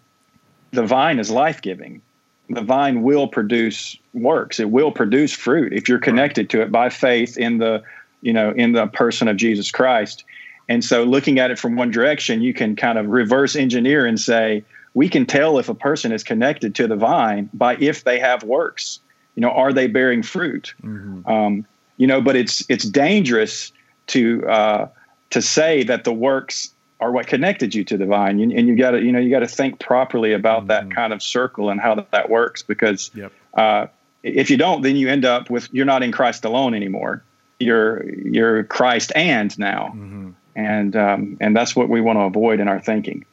the 0.71 0.83
vine 0.83 1.19
is 1.19 1.29
life 1.29 1.61
giving. 1.61 2.01
The 2.49 2.63
vine 2.63 3.03
will 3.03 3.27
produce 3.27 3.95
works. 4.15 4.59
It 4.59 4.71
will 4.71 4.91
produce 4.91 5.31
fruit 5.31 5.71
if 5.71 5.87
you're 5.87 5.99
connected 5.99 6.41
right. 6.41 6.49
to 6.49 6.61
it 6.63 6.71
by 6.71 6.89
faith 6.89 7.37
in 7.37 7.59
the, 7.59 7.83
you 8.21 8.33
know, 8.33 8.51
in 8.51 8.71
the 8.71 8.87
person 8.87 9.27
of 9.27 9.37
Jesus 9.37 9.69
Christ. 9.69 10.23
And 10.69 10.85
so, 10.85 11.03
looking 11.03 11.39
at 11.39 11.51
it 11.51 11.59
from 11.59 11.75
one 11.75 11.91
direction, 11.91 12.41
you 12.41 12.53
can 12.53 12.75
kind 12.75 12.97
of 12.97 13.07
reverse 13.07 13.55
engineer 13.55 14.05
and 14.05 14.19
say, 14.19 14.63
we 14.93 15.09
can 15.09 15.25
tell 15.25 15.57
if 15.57 15.67
a 15.67 15.75
person 15.75 16.11
is 16.11 16.23
connected 16.23 16.75
to 16.75 16.87
the 16.87 16.95
vine 16.95 17.49
by 17.53 17.75
if 17.77 18.03
they 18.03 18.19
have 18.19 18.43
works. 18.43 18.99
You 19.35 19.41
know, 19.41 19.49
are 19.49 19.73
they 19.73 19.87
bearing 19.87 20.23
fruit? 20.23 20.73
Mm-hmm. 20.83 21.29
Um, 21.29 21.65
you 21.97 22.07
know, 22.07 22.21
but 22.21 22.35
it's 22.35 22.63
it's 22.69 22.85
dangerous 22.85 23.71
to 24.07 24.47
uh, 24.47 24.87
to 25.31 25.41
say 25.41 25.83
that 25.83 26.03
the 26.03 26.13
works 26.13 26.73
are 26.99 27.11
what 27.11 27.27
connected 27.27 27.73
you 27.73 27.83
to 27.85 27.97
the 27.97 28.05
vine, 28.05 28.39
and, 28.39 28.51
and 28.51 28.67
you 28.67 28.75
got 28.75 28.91
to 28.91 29.01
you 29.01 29.11
know 29.11 29.19
you 29.19 29.29
got 29.29 29.39
to 29.39 29.47
think 29.47 29.79
properly 29.79 30.33
about 30.33 30.67
mm-hmm. 30.67 30.89
that 30.89 30.91
kind 30.91 31.13
of 31.13 31.23
circle 31.23 31.69
and 31.69 31.79
how 31.79 31.95
that, 31.95 32.11
that 32.11 32.29
works 32.29 32.61
because 32.61 33.11
yep. 33.13 33.31
uh, 33.55 33.87
if 34.23 34.49
you 34.49 34.57
don't, 34.57 34.81
then 34.81 34.95
you 34.95 35.07
end 35.07 35.25
up 35.25 35.49
with 35.49 35.69
you're 35.71 35.85
not 35.85 36.03
in 36.03 36.11
Christ 36.11 36.45
alone 36.45 36.73
anymore. 36.73 37.23
You're 37.59 38.09
you're 38.11 38.63
Christ 38.65 39.11
and 39.15 39.57
now, 39.57 39.93
mm-hmm. 39.95 40.31
And 40.55 40.95
um, 40.95 41.37
and 41.39 41.55
that's 41.55 41.75
what 41.75 41.89
we 41.89 42.01
want 42.01 42.17
to 42.19 42.23
avoid 42.23 42.59
in 42.59 42.67
our 42.67 42.79
thinking. 42.79 43.25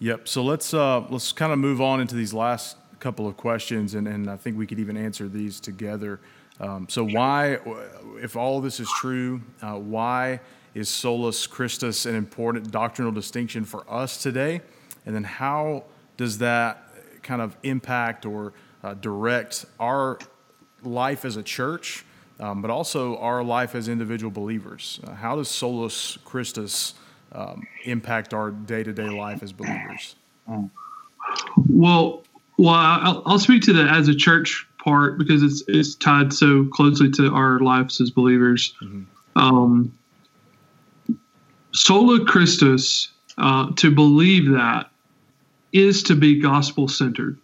Yep. 0.00 0.28
So 0.28 0.42
let's 0.42 0.72
uh, 0.72 1.00
let's 1.10 1.32
kind 1.32 1.52
of 1.52 1.58
move 1.58 1.80
on 1.80 2.00
into 2.00 2.14
these 2.14 2.32
last 2.32 2.76
couple 3.00 3.26
of 3.26 3.36
questions, 3.36 3.94
and, 3.94 4.06
and 4.08 4.28
I 4.28 4.36
think 4.36 4.56
we 4.56 4.66
could 4.66 4.78
even 4.78 4.96
answer 4.96 5.28
these 5.28 5.60
together. 5.60 6.20
Um, 6.60 6.86
so 6.88 7.04
why, 7.04 7.58
if 8.22 8.36
all 8.36 8.60
this 8.60 8.80
is 8.80 8.88
true, 8.98 9.40
uh, 9.62 9.76
why 9.76 10.40
is 10.74 10.88
solus 10.88 11.46
Christus 11.46 12.06
an 12.06 12.14
important 12.14 12.70
doctrinal 12.70 13.12
distinction 13.12 13.64
for 13.64 13.84
us 13.90 14.22
today? 14.22 14.60
And 15.06 15.14
then 15.14 15.24
how 15.24 15.84
does 16.18 16.38
that 16.38 16.84
kind 17.22 17.40
of 17.40 17.56
impact 17.62 18.26
or 18.26 18.52
uh, 18.84 18.94
direct 18.94 19.64
our 19.78 20.18
life 20.82 21.24
as 21.24 21.36
a 21.36 21.42
church, 21.42 22.04
um, 22.40 22.62
but 22.62 22.70
also 22.70 23.16
our 23.18 23.44
life 23.44 23.74
as 23.74 23.88
individual 23.88 24.30
believers? 24.30 24.98
Uh, 25.04 25.14
how 25.14 25.36
does 25.36 25.48
solus 25.48 26.18
Christus 26.24 26.94
um, 27.32 27.66
impact 27.84 28.34
our 28.34 28.50
day 28.50 28.82
to 28.82 28.92
day 28.92 29.08
life 29.08 29.42
as 29.42 29.52
believers? 29.52 30.16
Well, 31.68 32.24
well, 32.58 32.74
I'll, 32.74 33.22
I'll, 33.26 33.38
speak 33.38 33.62
to 33.62 33.72
the 33.72 33.84
as 33.84 34.08
a 34.08 34.14
church 34.14 34.66
part 34.82 35.18
because 35.18 35.42
it's 35.42 35.62
it's 35.68 35.94
tied 35.94 36.32
so 36.32 36.66
closely 36.72 37.10
to 37.12 37.32
our 37.32 37.60
lives 37.60 38.00
as 38.00 38.10
believers. 38.10 38.74
Mm-hmm. 38.82 39.02
Um, 39.36 39.96
sola 41.72 42.24
Christus, 42.24 43.08
uh, 43.38 43.70
to 43.76 43.90
believe 43.90 44.50
that 44.50 44.90
is 45.72 46.02
to 46.04 46.16
be 46.16 46.40
gospel 46.40 46.88
centered. 46.88 47.38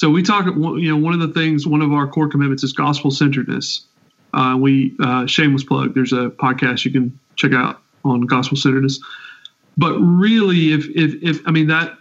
So 0.00 0.08
we 0.08 0.22
talk, 0.22 0.46
you 0.46 0.88
know, 0.88 0.96
one 0.96 1.12
of 1.12 1.20
the 1.20 1.28
things, 1.28 1.66
one 1.66 1.82
of 1.82 1.92
our 1.92 2.08
core 2.08 2.26
commitments 2.26 2.64
is 2.64 2.72
gospel 2.72 3.10
centeredness. 3.10 3.84
Uh, 4.32 4.56
we 4.58 4.96
uh, 4.98 5.26
shameless 5.26 5.62
plug. 5.62 5.94
There's 5.94 6.14
a 6.14 6.30
podcast 6.30 6.86
you 6.86 6.90
can 6.90 7.18
check 7.36 7.52
out 7.52 7.82
on 8.02 8.22
gospel 8.22 8.56
centeredness. 8.56 8.98
But 9.76 9.98
really, 9.98 10.72
if 10.72 10.86
if 10.96 11.22
if 11.22 11.46
I 11.46 11.50
mean 11.50 11.66
that 11.66 11.98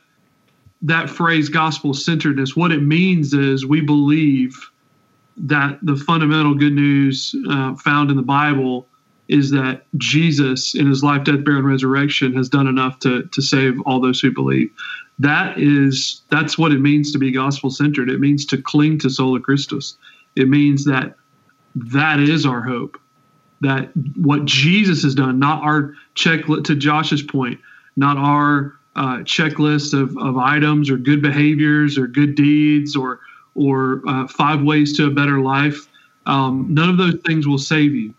that 0.82 1.10
phrase 1.10 1.50
gospel 1.50 1.94
centeredness, 1.94 2.56
what 2.56 2.72
it 2.72 2.82
means 2.82 3.34
is 3.34 3.66
we 3.66 3.82
believe 3.82 4.56
that 5.36 5.78
the 5.82 5.98
fundamental 5.98 6.56
good 6.56 6.72
news 6.72 7.36
uh, 7.50 7.76
found 7.76 8.12
in 8.12 8.16
the 8.16 8.24
Bible 8.24 8.88
is 9.28 9.52
that 9.52 9.84
Jesus, 9.98 10.74
in 10.74 10.88
his 10.88 11.04
life, 11.04 11.26
death, 11.26 11.44
burial, 11.44 11.60
and 11.60 11.68
resurrection, 11.68 12.34
has 12.36 12.48
done 12.48 12.68
enough 12.68 13.00
to 13.00 13.24
to 13.24 13.42
save 13.42 13.78
all 13.82 14.00
those 14.00 14.22
who 14.22 14.32
believe. 14.32 14.72
That 15.20 15.60
is 15.60 16.22
that's 16.30 16.58
what 16.58 16.72
it 16.72 16.80
means 16.80 17.12
to 17.12 17.20
be 17.20 17.32
gospel 17.32 17.70
centered. 17.70 18.10
It 18.10 18.20
means 18.20 18.46
to 18.48 18.62
cling 18.62 19.00
to 19.00 19.10
sola 19.10 19.40
Christus. 19.40 19.98
It 20.36 20.48
means 20.48 20.86
that 20.86 21.16
that 21.76 22.20
is 22.20 22.46
our 22.46 22.62
hope. 22.62 22.98
That 23.62 23.92
what 24.16 24.46
Jesus 24.46 25.04
has 25.04 25.14
done, 25.14 25.38
not 25.38 25.62
our 25.64 25.94
checklist. 26.16 26.64
To 26.66 26.76
Josh's 26.76 27.22
point, 27.22 27.60
not 27.98 28.18
our 28.18 28.80
uh, 28.96 29.18
checklist 29.20 29.94
of, 29.94 30.18
of 30.18 30.38
items 30.38 30.90
or 30.90 30.98
good 30.98 31.22
behaviors 31.22 31.98
or 31.98 32.08
good 32.08 32.36
deeds 32.36 32.96
or 32.96 33.20
or 33.56 34.02
uh, 34.08 34.28
five 34.28 34.62
ways 34.62 34.96
to 34.96 35.08
a 35.08 35.10
better 35.10 35.42
life. 35.42 35.90
Um, 36.26 36.68
none 36.70 36.90
of 36.90 36.98
those 36.98 37.20
things 37.26 37.46
will 37.46 37.58
save 37.58 37.94
you. 37.94 38.14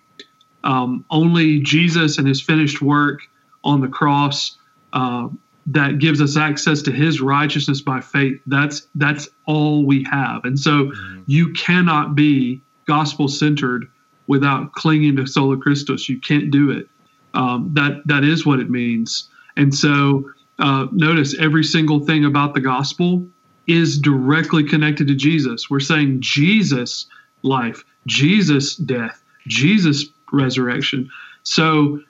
Um, 0.64 1.06
only 1.10 1.60
Jesus 1.60 2.18
and 2.18 2.28
His 2.28 2.42
finished 2.42 2.82
work 2.82 3.20
on 3.64 3.80
the 3.80 3.88
cross 3.88 4.58
uh, 4.92 5.28
that 5.72 5.98
gives 5.98 6.20
us 6.20 6.36
access 6.36 6.82
to 6.82 6.92
his 6.92 7.20
righteousness 7.20 7.80
by 7.80 8.00
faith 8.00 8.40
that's 8.46 8.88
that's 8.96 9.28
all 9.46 9.84
we 9.84 10.04
have. 10.10 10.44
And 10.44 10.58
so 10.58 10.86
mm-hmm. 10.86 11.22
you 11.26 11.52
cannot 11.52 12.14
be 12.14 12.60
gospel 12.86 13.28
centered 13.28 13.88
without 14.26 14.72
clinging 14.72 15.16
to 15.16 15.26
sola 15.26 15.56
christus. 15.56 16.08
You 16.08 16.20
can't 16.20 16.50
do 16.50 16.70
it. 16.70 16.88
Um, 17.34 17.70
that 17.74 18.02
that 18.06 18.24
is 18.24 18.44
what 18.44 18.58
it 18.58 18.68
means. 18.70 19.28
And 19.56 19.74
so 19.74 20.30
uh, 20.58 20.86
notice 20.92 21.38
every 21.38 21.64
single 21.64 22.00
thing 22.00 22.24
about 22.24 22.54
the 22.54 22.60
gospel 22.60 23.26
is 23.66 23.98
directly 23.98 24.64
connected 24.64 25.06
to 25.08 25.14
jesus. 25.14 25.70
We're 25.70 25.80
saying 25.80 26.20
jesus 26.20 27.06
life 27.42 27.84
jesus 28.06 28.76
death 28.76 29.22
jesus 29.46 30.06
resurrection. 30.32 31.10
So 31.42 32.00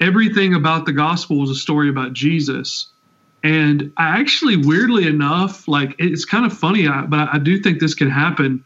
everything 0.00 0.54
about 0.54 0.86
the 0.86 0.92
gospel 0.92 1.42
is 1.44 1.50
a 1.50 1.54
story 1.54 1.88
about 1.88 2.12
Jesus. 2.12 2.88
And 3.42 3.92
I 3.96 4.20
actually, 4.20 4.56
weirdly 4.56 5.06
enough, 5.06 5.66
like 5.68 5.94
it's 5.98 6.24
kind 6.24 6.44
of 6.44 6.52
funny, 6.56 6.86
but 6.86 7.28
I 7.32 7.38
do 7.38 7.60
think 7.60 7.80
this 7.80 7.94
can 7.94 8.10
happen, 8.10 8.64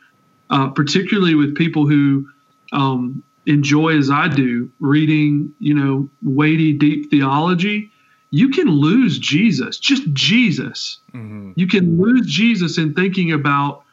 uh, 0.50 0.70
particularly 0.70 1.34
with 1.34 1.54
people 1.54 1.86
who 1.86 2.28
um, 2.72 3.22
enjoy, 3.46 3.96
as 3.96 4.10
I 4.10 4.28
do, 4.28 4.70
reading, 4.80 5.52
you 5.58 5.74
know, 5.74 6.08
weighty, 6.22 6.72
deep 6.72 7.10
theology. 7.10 7.90
You 8.30 8.48
can 8.48 8.68
lose 8.68 9.18
Jesus, 9.18 9.78
just 9.78 10.12
Jesus. 10.12 10.98
Mm-hmm. 11.12 11.52
You 11.54 11.68
can 11.68 12.00
lose 12.00 12.26
Jesus 12.26 12.78
in 12.78 12.94
thinking 12.94 13.30
about 13.30 13.84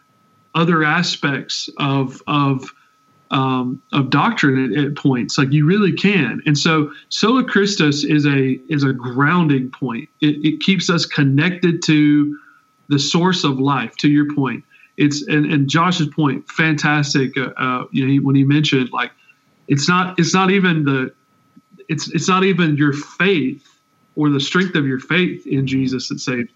other 0.55 0.83
aspects 0.83 1.69
of 1.77 2.21
of 2.27 2.73
um, 3.31 3.81
of 3.93 4.09
doctrine 4.09 4.73
at, 4.73 4.85
at, 4.85 4.95
points. 4.95 5.37
Like 5.37 5.51
you 5.51 5.65
really 5.65 5.93
can. 5.93 6.41
And 6.45 6.57
so 6.57 6.91
sola 7.09 7.43
Christus 7.43 8.03
is 8.03 8.25
a 8.25 8.59
is 8.69 8.83
a 8.83 8.93
grounding 8.93 9.71
point. 9.71 10.09
It, 10.19 10.45
it 10.45 10.59
keeps 10.59 10.89
us 10.89 11.05
connected 11.05 11.81
to 11.83 12.37
the 12.89 12.99
source 12.99 13.43
of 13.43 13.59
life. 13.59 13.95
To 13.97 14.09
your 14.09 14.33
point, 14.35 14.63
it's 14.97 15.25
and, 15.27 15.45
and 15.45 15.69
Josh's 15.69 16.07
point, 16.07 16.47
fantastic. 16.49 17.37
Uh, 17.37 17.51
uh, 17.57 17.85
you 17.91 18.05
know, 18.05 18.21
when 18.21 18.35
he 18.35 18.43
mentioned 18.43 18.91
like 18.91 19.11
it's 19.67 19.87
not 19.87 20.19
it's 20.19 20.33
not 20.33 20.51
even 20.51 20.83
the 20.83 21.13
it's 21.87 22.09
it's 22.09 22.27
not 22.27 22.43
even 22.43 22.75
your 22.75 22.93
faith 22.93 23.65
or 24.15 24.29
the 24.29 24.41
strength 24.41 24.75
of 24.75 24.85
your 24.85 24.99
faith 24.99 25.47
in 25.47 25.65
Jesus 25.65 26.09
that 26.09 26.19
saved. 26.19 26.51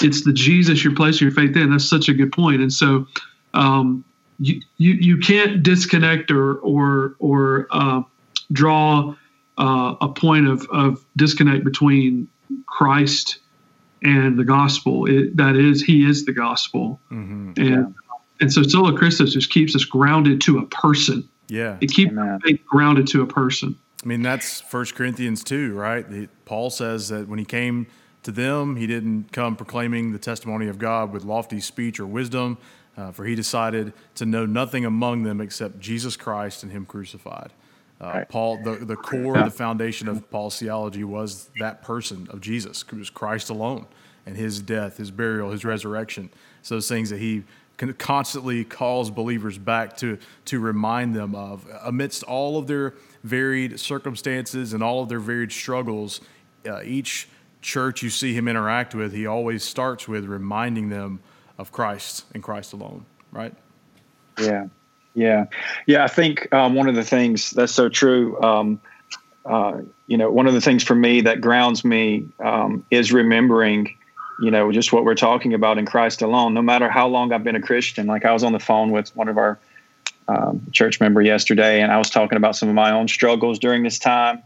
It's 0.00 0.24
the 0.24 0.32
Jesus 0.32 0.84
you're 0.84 0.94
placing 0.94 1.26
your 1.26 1.34
faith 1.34 1.56
in. 1.56 1.70
That's 1.70 1.88
such 1.88 2.08
a 2.08 2.14
good 2.14 2.32
point. 2.32 2.62
And 2.62 2.72
so 2.72 3.06
um, 3.52 4.04
you, 4.38 4.60
you, 4.76 4.92
you 4.94 5.16
can't 5.18 5.62
disconnect 5.62 6.30
or 6.30 6.58
or 6.58 7.16
or 7.18 7.66
uh, 7.70 8.02
draw 8.52 9.14
uh, 9.58 9.94
a 10.00 10.08
point 10.08 10.48
of, 10.48 10.66
of 10.70 11.04
disconnect 11.16 11.64
between 11.64 12.28
Christ 12.66 13.38
and 14.02 14.38
the 14.38 14.44
gospel. 14.44 15.06
It, 15.06 15.36
that 15.36 15.56
is, 15.56 15.82
He 15.82 16.08
is 16.08 16.24
the 16.24 16.32
gospel, 16.32 17.00
mm-hmm. 17.10 17.52
and 17.56 17.68
yeah. 17.68 17.86
and 18.40 18.52
so 18.52 18.62
sola 18.62 18.96
Christus 18.96 19.32
just 19.32 19.50
keeps 19.50 19.74
us 19.74 19.84
grounded 19.84 20.40
to 20.42 20.58
a 20.58 20.66
person. 20.66 21.28
Yeah, 21.48 21.78
it 21.80 21.90
keeps 21.90 22.12
faith 22.44 22.60
grounded 22.66 23.06
to 23.08 23.22
a 23.22 23.26
person. 23.26 23.76
I 24.02 24.06
mean, 24.06 24.22
that's 24.22 24.60
First 24.60 24.94
Corinthians 24.94 25.42
two, 25.42 25.74
right? 25.74 26.06
Paul 26.44 26.70
says 26.70 27.08
that 27.08 27.28
when 27.28 27.38
he 27.38 27.44
came 27.44 27.88
to 28.22 28.30
them, 28.30 28.76
he 28.76 28.86
didn't 28.86 29.32
come 29.32 29.56
proclaiming 29.56 30.12
the 30.12 30.18
testimony 30.18 30.68
of 30.68 30.78
God 30.78 31.12
with 31.12 31.24
lofty 31.24 31.60
speech 31.60 31.98
or 31.98 32.06
wisdom, 32.06 32.58
uh, 32.98 33.12
for 33.12 33.24
he 33.24 33.36
decided 33.36 33.92
to 34.16 34.26
know 34.26 34.44
nothing 34.44 34.84
among 34.84 35.22
them 35.22 35.40
except 35.40 35.78
Jesus 35.78 36.16
Christ 36.16 36.64
and 36.64 36.72
Him 36.72 36.84
crucified. 36.84 37.52
Uh, 38.00 38.06
right. 38.06 38.28
Paul, 38.28 38.62
the, 38.62 38.76
the 38.76 38.96
core, 38.96 39.36
yeah. 39.36 39.44
the 39.44 39.50
foundation 39.50 40.08
of 40.08 40.28
Paul's 40.30 40.58
theology 40.58 41.04
was 41.04 41.48
that 41.60 41.82
person 41.82 42.26
of 42.30 42.40
Jesus, 42.40 42.84
it 42.90 42.94
was 42.94 43.08
Christ 43.08 43.50
alone, 43.50 43.86
and 44.26 44.36
His 44.36 44.60
death, 44.60 44.96
His 44.96 45.12
burial, 45.12 45.50
His 45.52 45.64
resurrection. 45.64 46.30
So 46.62 46.74
those 46.74 46.88
things 46.88 47.10
that 47.10 47.20
He 47.20 47.44
constantly 47.98 48.64
calls 48.64 49.10
believers 49.10 49.56
back 49.56 49.96
to 49.98 50.18
to 50.46 50.58
remind 50.58 51.14
them 51.14 51.36
of, 51.36 51.66
amidst 51.84 52.24
all 52.24 52.58
of 52.58 52.66
their 52.66 52.94
varied 53.22 53.78
circumstances 53.78 54.72
and 54.72 54.82
all 54.82 55.02
of 55.02 55.08
their 55.08 55.20
varied 55.20 55.52
struggles. 55.52 56.20
Uh, 56.68 56.82
each 56.82 57.28
church 57.62 58.02
you 58.02 58.10
see 58.10 58.34
Him 58.34 58.48
interact 58.48 58.92
with, 58.94 59.12
He 59.12 59.26
always 59.26 59.62
starts 59.62 60.08
with 60.08 60.24
reminding 60.24 60.88
them 60.88 61.20
of 61.58 61.72
Christ 61.72 62.24
and 62.32 62.42
Christ 62.42 62.72
alone, 62.72 63.04
right? 63.32 63.54
Yeah, 64.40 64.68
yeah, 65.14 65.46
yeah. 65.86 66.04
I 66.04 66.08
think 66.08 66.52
um, 66.54 66.74
one 66.74 66.88
of 66.88 66.94
the 66.94 67.04
things 67.04 67.50
that's 67.50 67.74
so 67.74 67.88
true. 67.88 68.40
Um, 68.40 68.80
uh, 69.44 69.80
you 70.06 70.16
know, 70.16 70.30
one 70.30 70.46
of 70.46 70.54
the 70.54 70.60
things 70.60 70.84
for 70.84 70.94
me 70.94 71.22
that 71.22 71.40
grounds 71.40 71.84
me 71.84 72.28
um, 72.38 72.84
is 72.90 73.12
remembering, 73.12 73.96
you 74.40 74.50
know, 74.50 74.70
just 74.70 74.92
what 74.92 75.04
we're 75.04 75.14
talking 75.14 75.54
about 75.54 75.78
in 75.78 75.86
Christ 75.86 76.22
alone. 76.22 76.54
No 76.54 76.62
matter 76.62 76.88
how 76.88 77.08
long 77.08 77.32
I've 77.32 77.44
been 77.44 77.56
a 77.56 77.60
Christian, 77.60 78.06
like 78.06 78.24
I 78.24 78.32
was 78.32 78.44
on 78.44 78.52
the 78.52 78.60
phone 78.60 78.90
with 78.90 79.14
one 79.16 79.28
of 79.28 79.38
our 79.38 79.58
um, 80.28 80.66
church 80.72 81.00
member 81.00 81.22
yesterday, 81.22 81.80
and 81.80 81.90
I 81.90 81.98
was 81.98 82.10
talking 82.10 82.36
about 82.36 82.56
some 82.56 82.68
of 82.68 82.74
my 82.74 82.92
own 82.92 83.08
struggles 83.08 83.58
during 83.58 83.82
this 83.82 83.98
time, 83.98 84.42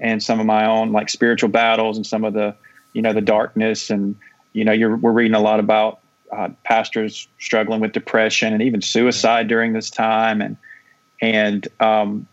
and 0.00 0.22
some 0.22 0.40
of 0.40 0.46
my 0.46 0.66
own 0.66 0.92
like 0.92 1.08
spiritual 1.08 1.48
battles, 1.48 1.96
and 1.96 2.06
some 2.06 2.24
of 2.24 2.34
the, 2.34 2.54
you 2.92 3.00
know, 3.00 3.12
the 3.12 3.20
darkness, 3.20 3.88
and 3.88 4.16
you 4.52 4.64
know, 4.64 4.72
you're 4.72 4.96
we're 4.96 5.12
reading 5.12 5.34
a 5.34 5.40
lot 5.40 5.60
about 5.60 6.00
uh, 6.34 6.48
pastors 6.64 7.28
struggling 7.38 7.80
with 7.80 7.92
depression 7.92 8.52
and 8.52 8.62
even 8.62 8.82
suicide 8.82 9.48
during 9.48 9.72
this 9.72 9.90
time, 9.90 10.40
and 10.40 10.56
and 11.20 11.68
um, 11.80 12.26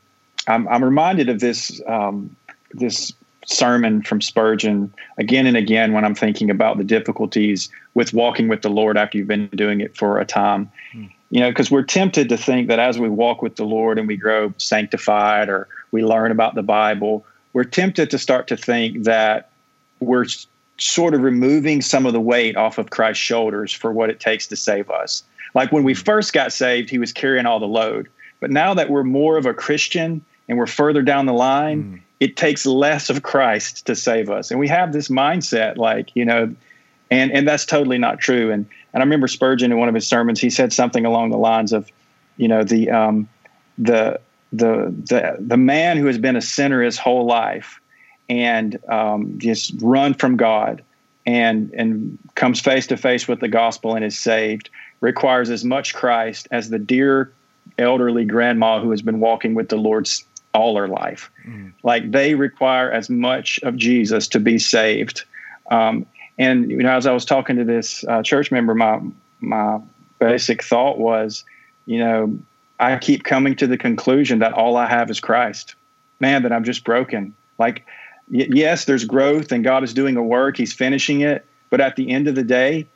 I'm, 0.48 0.68
I'm, 0.68 0.84
reminded 0.84 1.30
of 1.30 1.40
this 1.40 1.82
um, 1.88 2.36
this 2.74 3.14
sermon 3.46 4.02
from 4.02 4.22
Spurgeon 4.22 4.94
again 5.18 5.48
and 5.48 5.58
again 5.58 5.94
when 5.94 6.06
I'm 6.06 6.16
thinking 6.16 6.50
about 6.50 6.78
the 6.78 6.84
difficulties 6.84 7.70
with 7.94 8.14
walking 8.14 8.48
with 8.48 8.62
the 8.62 8.70
Lord 8.70 8.98
after 8.98 9.18
you've 9.18 9.28
been 9.28 9.48
doing 9.48 9.82
it 9.82 9.96
for 9.96 10.20
a 10.20 10.26
time. 10.26 10.72
Hmm. 10.92 11.06
You 11.30 11.40
know, 11.40 11.50
because 11.50 11.72
we're 11.72 11.84
tempted 11.84 12.28
to 12.30 12.38
think 12.38 12.68
that 12.68 12.80
as 12.80 13.00
we 13.00 13.08
walk 13.08 13.42
with 13.42 13.56
the 13.56 13.64
Lord 13.64 13.98
and 13.98 14.08
we 14.08 14.18
grow 14.18 14.54
sanctified 14.58 15.48
or 15.48 15.68
we 15.92 16.04
learn 16.04 16.30
about 16.32 16.56
the 16.56 16.64
Bible, 16.64 17.26
we're 17.54 17.64
tempted 17.64 18.10
to 18.10 18.18
start 18.18 18.48
to 18.48 18.58
think 18.58 19.04
that 19.04 19.52
we're 20.02 20.26
sort 20.82 21.14
of 21.14 21.22
removing 21.22 21.80
some 21.80 22.08
of 22.08 22.14
the 22.14 22.20
weight 22.20 22.58
off 22.58 22.80
of 22.80 22.90
Christ's 22.90 23.24
shoulders 23.24 23.72
for 23.72 23.92
what 23.92 24.10
it 24.10 24.20
takes 24.20 24.48
to 24.48 24.56
save 24.56 24.90
us. 24.90 25.24
Like 25.54 25.72
when 25.72 25.84
we 25.84 25.94
first 25.94 26.34
got 26.34 26.52
saved, 26.52 26.90
he 26.90 26.98
was 26.98 27.14
carrying 27.14 27.46
all 27.46 27.60
the 27.60 27.68
load. 27.68 28.10
But 28.40 28.50
now 28.50 28.74
that 28.74 28.90
we're 28.90 29.04
more 29.04 29.38
of 29.38 29.46
a 29.46 29.54
Christian 29.54 30.26
and 30.50 30.58
we're 30.58 30.66
further 30.66 31.04
down 31.04 31.28
the 31.28 31.34
line, 31.34 31.84
mm. 31.84 32.02
it 32.20 32.36
takes 32.36 32.66
less 32.66 33.12
of 33.12 33.22
Christ 33.22 33.86
to 33.86 33.96
save 33.96 34.32
us. 34.32 34.50
And 34.50 34.60
we 34.60 34.68
have 34.70 34.92
this 34.92 35.10
mindset 35.10 35.78
like, 35.78 36.10
you 36.16 36.26
know, 36.26 36.56
and 37.12 37.32
and 37.32 37.48
that's 37.48 37.66
totally 37.66 38.00
not 38.00 38.20
true. 38.20 38.52
And 38.52 38.66
and 38.94 39.04
I 39.04 39.04
remember 39.04 39.28
Spurgeon 39.28 39.72
in 39.72 39.78
one 39.78 39.90
of 39.90 39.94
his 39.94 40.08
sermons, 40.08 40.42
he 40.42 40.50
said 40.50 40.74
something 40.74 41.06
along 41.06 41.30
the 41.30 41.38
lines 41.38 41.74
of, 41.74 41.92
you 42.38 42.48
know, 42.48 42.64
the 42.64 42.90
um 42.90 43.30
the 43.78 44.20
the 44.52 44.94
the 45.06 45.36
the 45.40 45.58
man 45.58 45.98
who 45.98 46.08
has 46.08 46.18
been 46.18 46.36
a 46.36 46.42
sinner 46.42 46.82
his 46.82 46.98
whole 46.98 47.26
life 47.26 47.81
and 48.32 48.80
um, 48.88 49.38
just 49.38 49.74
run 49.82 50.14
from 50.14 50.38
God 50.38 50.82
and 51.26 51.70
and 51.74 52.18
comes 52.36 52.62
face 52.62 52.88
to 52.88 52.98
face 52.98 53.28
with 53.28 53.42
the 53.42 53.50
gospel 53.50 53.94
and 53.94 54.06
is 54.06 54.18
saved 54.18 54.70
requires 55.02 55.50
as 55.50 55.66
much 55.66 55.94
Christ 55.94 56.48
as 56.50 56.70
the 56.70 56.80
dear 56.80 57.34
elderly 57.78 58.24
grandma 58.24 58.82
who 58.82 58.90
has 58.92 59.02
been 59.02 59.20
walking 59.20 59.54
with 59.54 59.68
the 59.68 59.76
Lord 59.76 60.10
all 60.54 60.78
her 60.78 60.88
life. 60.88 61.30
Mm. 61.46 61.74
Like 61.84 62.12
they 62.12 62.36
require 62.36 62.90
as 62.90 63.10
much 63.10 63.60
of 63.64 63.76
Jesus 63.76 64.30
to 64.30 64.40
be 64.40 64.58
saved. 64.58 65.24
Um, 65.70 66.06
and 66.38 66.72
you 66.72 66.78
know, 66.78 66.96
as 66.96 67.06
I 67.06 67.12
was 67.12 67.26
talking 67.26 67.58
to 67.58 67.66
this 67.66 68.06
uh, 68.06 68.24
church 68.24 68.50
member, 68.50 68.74
my 68.74 69.02
my 69.42 69.80
basic 70.20 70.64
thought 70.64 71.00
was, 71.00 71.44
you 71.86 72.00
know, 72.00 72.40
I 72.80 72.96
keep 72.98 73.26
coming 73.26 73.58
to 73.58 73.68
the 73.68 73.78
conclusion 73.78 74.40
that 74.40 74.54
all 74.54 74.78
I 74.78 74.88
have 74.88 75.12
is 75.12 75.20
Christ. 75.20 75.76
Man, 76.22 76.44
that 76.44 76.54
I'm 76.54 76.64
just 76.64 76.86
broken. 76.86 77.36
Like 77.58 77.86
yes, 78.30 78.86
there's 78.86 79.06
growth 79.06 79.52
and 79.52 79.64
God 79.64 79.84
is 79.84 79.94
doing 79.94 80.18
a 80.18 80.24
work, 80.24 80.58
He's 80.58 80.74
finishing 80.74 81.22
it. 81.22 81.46
But 81.70 81.82
at 81.82 81.96
the 81.96 82.10
end 82.10 82.28
of 82.28 82.36
the 82.36 82.44
day, 82.44 82.88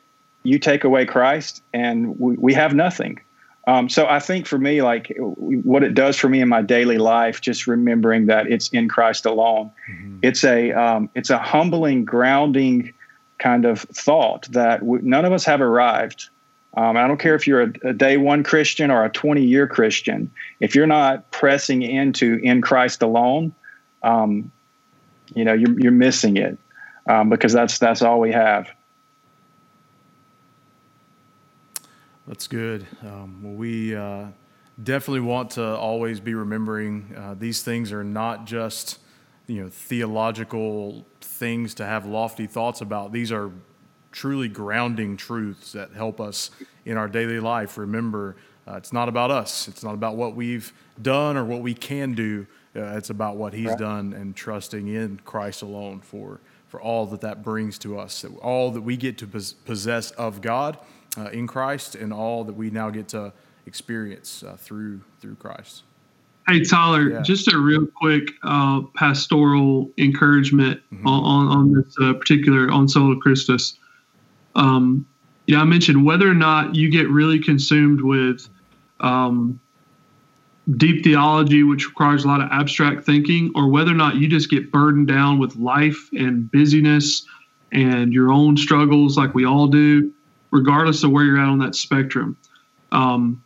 you 0.43 0.59
take 0.59 0.83
away 0.83 1.05
Christ 1.05 1.63
and 1.73 2.19
we, 2.19 2.35
we 2.35 2.53
have 2.53 2.73
nothing. 2.73 3.19
Um, 3.67 3.89
so 3.89 4.05
I 4.05 4.19
think 4.19 4.45
for 4.45 4.59
me, 4.59 4.81
like 4.83 5.11
what 5.17 5.83
it 5.83 5.95
does 5.95 6.17
for 6.17 6.29
me 6.29 6.39
in 6.39 6.47
my 6.47 6.61
daily 6.61 6.99
life, 6.99 7.41
just 7.41 7.65
remembering 7.65 8.27
that 8.27 8.47
it's 8.47 8.69
in 8.69 8.87
Christ 8.87 9.25
alone, 9.25 9.71
mm-hmm. 9.89 10.19
it's 10.21 10.43
a 10.43 10.71
um, 10.71 11.09
it's 11.15 11.31
a 11.31 11.39
humbling, 11.39 12.05
grounding 12.05 12.93
kind 13.39 13.65
of 13.65 13.81
thought 13.81 14.47
that 14.51 14.83
we, 14.83 14.99
none 15.01 15.25
of 15.25 15.33
us 15.33 15.45
have 15.45 15.61
arrived. 15.61 16.29
Um, 16.77 16.97
I 16.97 17.07
don't 17.07 17.19
care 17.19 17.35
if 17.35 17.47
you're 17.47 17.61
a, 17.61 17.73
a, 17.85 17.93
day 17.93 18.17
one 18.17 18.43
Christian 18.43 18.91
or 18.91 19.03
a 19.03 19.09
20 19.09 19.41
year 19.41 19.65
Christian. 19.65 20.31
If 20.59 20.75
you're 20.75 20.87
not 20.87 21.31
pressing 21.31 21.81
into 21.81 22.39
in 22.43 22.61
Christ 22.61 23.01
alone, 23.01 23.53
um, 24.03 24.51
you 25.33 25.45
know 25.45 25.53
you're, 25.53 25.79
you're 25.79 25.91
missing 25.91 26.37
it 26.37 26.57
um, 27.07 27.29
because 27.29 27.53
that's 27.53 27.77
that's 27.79 28.01
all 28.01 28.19
we 28.19 28.31
have. 28.31 28.69
That's 32.27 32.47
good. 32.47 32.87
Um, 33.03 33.43
well, 33.43 33.53
we 33.53 33.95
uh, 33.95 34.25
definitely 34.83 35.19
want 35.21 35.51
to 35.51 35.63
always 35.63 36.19
be 36.19 36.33
remembering 36.33 37.15
uh, 37.15 37.35
these 37.37 37.61
things 37.61 37.91
are 37.91 38.03
not 38.03 38.45
just 38.45 38.99
you 39.47 39.63
know 39.63 39.69
theological 39.69 41.05
things 41.21 41.73
to 41.75 41.85
have 41.85 42.05
lofty 42.05 42.47
thoughts 42.47 42.81
about. 42.81 43.11
These 43.11 43.31
are 43.31 43.51
truly 44.11 44.47
grounding 44.47 45.17
truths 45.17 45.73
that 45.73 45.91
help 45.91 46.21
us 46.21 46.49
in 46.85 46.97
our 46.97 47.07
daily 47.07 47.39
life. 47.39 47.77
Remember, 47.77 48.37
uh, 48.67 48.75
it's 48.75 48.93
not 48.93 49.09
about 49.09 49.29
us. 49.29 49.67
It's 49.67 49.83
not 49.83 49.93
about 49.93 50.15
what 50.15 50.35
we've 50.35 50.71
done 51.01 51.37
or 51.37 51.43
what 51.43 51.61
we 51.61 51.73
can 51.73 52.13
do. 52.13 52.47
Uh, 52.75 52.97
it's 52.97 53.09
about 53.09 53.37
what 53.37 53.53
He's 53.53 53.67
right. 53.67 53.77
done 53.77 54.13
and 54.13 54.35
trusting 54.35 54.87
in 54.87 55.19
Christ 55.23 55.61
alone 55.61 56.01
for 56.01 56.41
for 56.67 56.81
all 56.81 57.05
that 57.05 57.21
that 57.21 57.43
brings 57.43 57.77
to 57.79 57.97
us, 57.97 58.25
all 58.41 58.71
that 58.71 58.81
we 58.81 58.97
get 58.97 59.17
to 59.19 59.27
possess 59.27 60.11
of 60.11 60.41
God 60.41 60.77
uh, 61.17 61.29
in 61.29 61.47
Christ, 61.47 61.95
and 61.95 62.11
all 62.11 62.43
that 62.43 62.53
we 62.53 62.69
now 62.69 62.89
get 62.89 63.07
to 63.09 63.31
experience 63.65 64.43
uh, 64.43 64.57
through 64.57 65.01
through 65.19 65.35
Christ. 65.35 65.83
Hey 66.47 66.63
Tyler, 66.63 67.09
yeah. 67.09 67.21
just 67.21 67.51
a 67.51 67.57
real 67.57 67.87
quick 67.87 68.29
uh, 68.43 68.81
pastoral 68.93 69.89
encouragement 69.97 70.79
mm-hmm. 70.93 71.07
on, 71.07 71.47
on 71.47 71.73
this 71.73 71.95
uh, 72.01 72.13
particular 72.13 72.69
on 72.69 72.87
Sola 72.87 73.15
Christus. 73.19 73.79
Um, 74.55 75.07
yeah, 75.47 75.61
I 75.61 75.63
mentioned 75.63 76.05
whether 76.05 76.29
or 76.29 76.35
not 76.35 76.75
you 76.75 76.89
get 76.89 77.09
really 77.09 77.39
consumed 77.39 78.01
with 78.01 78.47
um, 78.99 79.59
deep 80.77 81.03
theology, 81.03 81.63
which 81.63 81.87
requires 81.87 82.23
a 82.23 82.27
lot 82.27 82.41
of 82.41 82.49
abstract 82.51 83.05
thinking, 83.05 83.51
or 83.55 83.69
whether 83.69 83.91
or 83.91 83.95
not 83.95 84.15
you 84.15 84.27
just 84.27 84.49
get 84.49 84.71
burdened 84.71 85.07
down 85.07 85.39
with 85.39 85.55
life 85.55 86.09
and 86.13 86.49
busyness 86.51 87.25
and 87.71 88.13
your 88.13 88.31
own 88.31 88.57
struggles, 88.57 89.17
like 89.17 89.33
we 89.35 89.45
all 89.45 89.67
do, 89.67 90.11
regardless 90.51 91.03
of 91.03 91.11
where 91.11 91.23
you're 91.23 91.39
at 91.39 91.47
on 91.47 91.59
that 91.59 91.75
spectrum. 91.75 92.37
Um, 92.91 93.43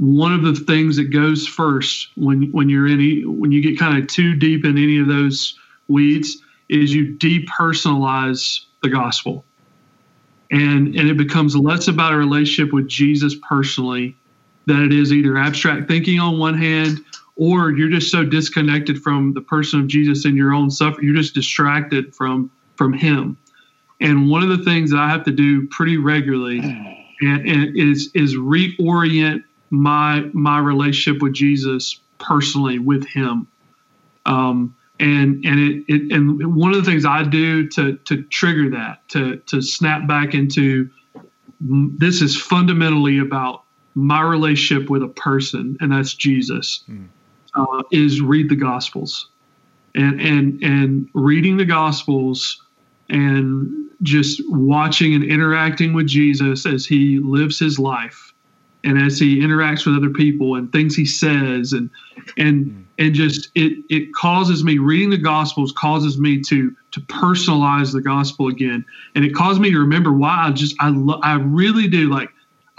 one 0.00 0.32
of 0.32 0.42
the 0.42 0.54
things 0.54 0.96
that 0.96 1.12
goes 1.12 1.46
first 1.46 2.08
when 2.16 2.50
when 2.52 2.70
you're 2.70 2.86
in 2.86 3.38
when 3.38 3.52
you 3.52 3.60
get 3.60 3.78
kind 3.78 3.98
of 3.98 4.08
too 4.08 4.34
deep 4.34 4.64
in 4.64 4.78
any 4.78 4.98
of 4.98 5.06
those 5.06 5.58
weeds 5.88 6.38
is 6.70 6.94
you 6.94 7.14
depersonalize 7.16 8.64
the 8.82 8.88
gospel 8.88 9.44
and 10.50 10.94
and 10.94 11.10
it 11.10 11.18
becomes 11.18 11.54
less 11.54 11.86
about 11.86 12.14
a 12.14 12.16
relationship 12.16 12.72
with 12.72 12.88
jesus 12.88 13.34
personally 13.46 14.16
that 14.66 14.82
it 14.82 14.92
is 14.92 15.12
either 15.12 15.36
abstract 15.36 15.88
thinking 15.88 16.18
on 16.18 16.38
one 16.38 16.56
hand 16.56 16.98
or 17.36 17.70
you're 17.70 17.88
just 17.88 18.10
so 18.10 18.24
disconnected 18.24 19.00
from 19.00 19.32
the 19.34 19.40
person 19.40 19.80
of 19.80 19.86
jesus 19.86 20.24
and 20.24 20.36
your 20.36 20.52
own 20.52 20.70
suffering 20.70 21.06
you're 21.06 21.16
just 21.16 21.34
distracted 21.34 22.14
from 22.14 22.50
from 22.76 22.92
him 22.92 23.36
and 24.00 24.28
one 24.28 24.42
of 24.42 24.48
the 24.48 24.64
things 24.64 24.90
that 24.90 24.98
i 24.98 25.08
have 25.08 25.24
to 25.24 25.32
do 25.32 25.66
pretty 25.68 25.96
regularly 25.96 26.58
and, 27.20 27.48
and 27.48 27.76
is 27.76 28.10
is 28.14 28.34
reorient 28.36 29.44
my 29.70 30.28
my 30.32 30.58
relationship 30.58 31.22
with 31.22 31.32
Jesus 31.32 32.00
personally 32.18 32.78
with 32.78 33.06
Him. 33.06 33.46
Um, 34.26 34.76
and 34.98 35.44
and 35.44 35.60
it, 35.60 35.84
it 35.88 36.12
and 36.12 36.54
one 36.54 36.72
of 36.72 36.76
the 36.76 36.90
things 36.90 37.06
I 37.06 37.22
do 37.22 37.68
to 37.68 37.96
to 37.96 38.22
trigger 38.24 38.70
that 38.70 39.08
to 39.10 39.36
to 39.46 39.62
snap 39.62 40.06
back 40.06 40.34
into 40.34 40.90
this 41.60 42.20
is 42.20 42.40
fundamentally 42.40 43.18
about 43.18 43.64
my 44.00 44.22
relationship 44.22 44.90
with 44.90 45.02
a 45.02 45.08
person, 45.08 45.76
and 45.80 45.92
that's 45.92 46.14
Jesus. 46.14 46.84
Mm. 46.88 47.08
Uh, 47.54 47.82
is 47.90 48.20
read 48.20 48.48
the 48.48 48.56
Gospels, 48.56 49.28
and 49.94 50.20
and 50.20 50.62
and 50.62 51.08
reading 51.14 51.56
the 51.56 51.64
Gospels 51.64 52.62
and 53.08 53.90
just 54.02 54.40
watching 54.48 55.14
and 55.14 55.24
interacting 55.24 55.92
with 55.92 56.06
Jesus 56.06 56.64
as 56.64 56.86
he 56.86 57.18
lives 57.18 57.58
his 57.58 57.78
life 57.78 58.32
and 58.84 58.98
as 58.98 59.18
he 59.18 59.40
interacts 59.40 59.84
with 59.84 59.96
other 59.96 60.10
people 60.10 60.54
and 60.54 60.72
things 60.72 60.96
he 60.96 61.04
says 61.04 61.72
and 61.72 61.90
and 62.38 62.66
mm. 62.66 62.84
and 62.98 63.14
just 63.14 63.50
it 63.54 63.84
it 63.90 64.14
causes 64.14 64.64
me 64.64 64.78
reading 64.78 65.10
the 65.10 65.18
gospels 65.18 65.72
causes 65.72 66.18
me 66.18 66.40
to 66.40 66.74
to 66.90 67.00
personalize 67.02 67.92
the 67.92 68.00
gospel 68.00 68.48
again 68.48 68.84
and 69.14 69.24
it 69.24 69.34
caused 69.34 69.60
me 69.60 69.70
to 69.70 69.78
remember 69.78 70.12
why 70.12 70.46
I 70.46 70.50
just 70.50 70.74
I 70.80 70.88
lo- 70.88 71.20
I 71.22 71.34
really 71.34 71.88
do 71.88 72.10
like 72.10 72.30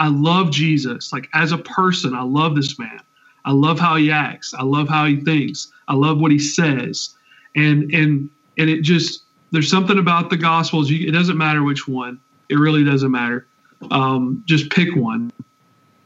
I 0.02 0.08
love 0.08 0.50
Jesus 0.50 1.14
like 1.14 1.30
as 1.36 1.52
a 1.52 1.60
person 1.60 2.16
I 2.16 2.24
love 2.24 2.56
this 2.56 2.80
man. 2.80 3.00
I 3.46 3.52
love 3.52 3.80
how 3.80 3.98
he 3.98 4.12
acts. 4.12 4.52
I 4.52 4.64
love 4.64 4.90
how 4.90 5.06
he 5.06 5.18
thinks. 5.18 5.72
I 5.88 5.94
love 5.94 6.20
what 6.20 6.32
he 6.32 6.40
says. 6.40 7.16
And 7.56 7.94
and 7.94 8.28
and 8.58 8.68
it 8.68 8.82
just 8.82 9.24
there's 9.52 9.70
something 9.70 10.00
about 10.00 10.32
the 10.32 10.38
gospels 10.38 10.90
you, 10.90 11.08
it 11.08 11.12
doesn't 11.12 11.38
matter 11.38 11.62
which 11.62 11.88
one. 11.88 12.20
It 12.50 12.56
really 12.56 12.84
doesn't 12.84 13.12
matter. 13.12 13.46
Um, 13.92 14.44
just 14.48 14.72
pick 14.72 14.96
one. 14.96 15.32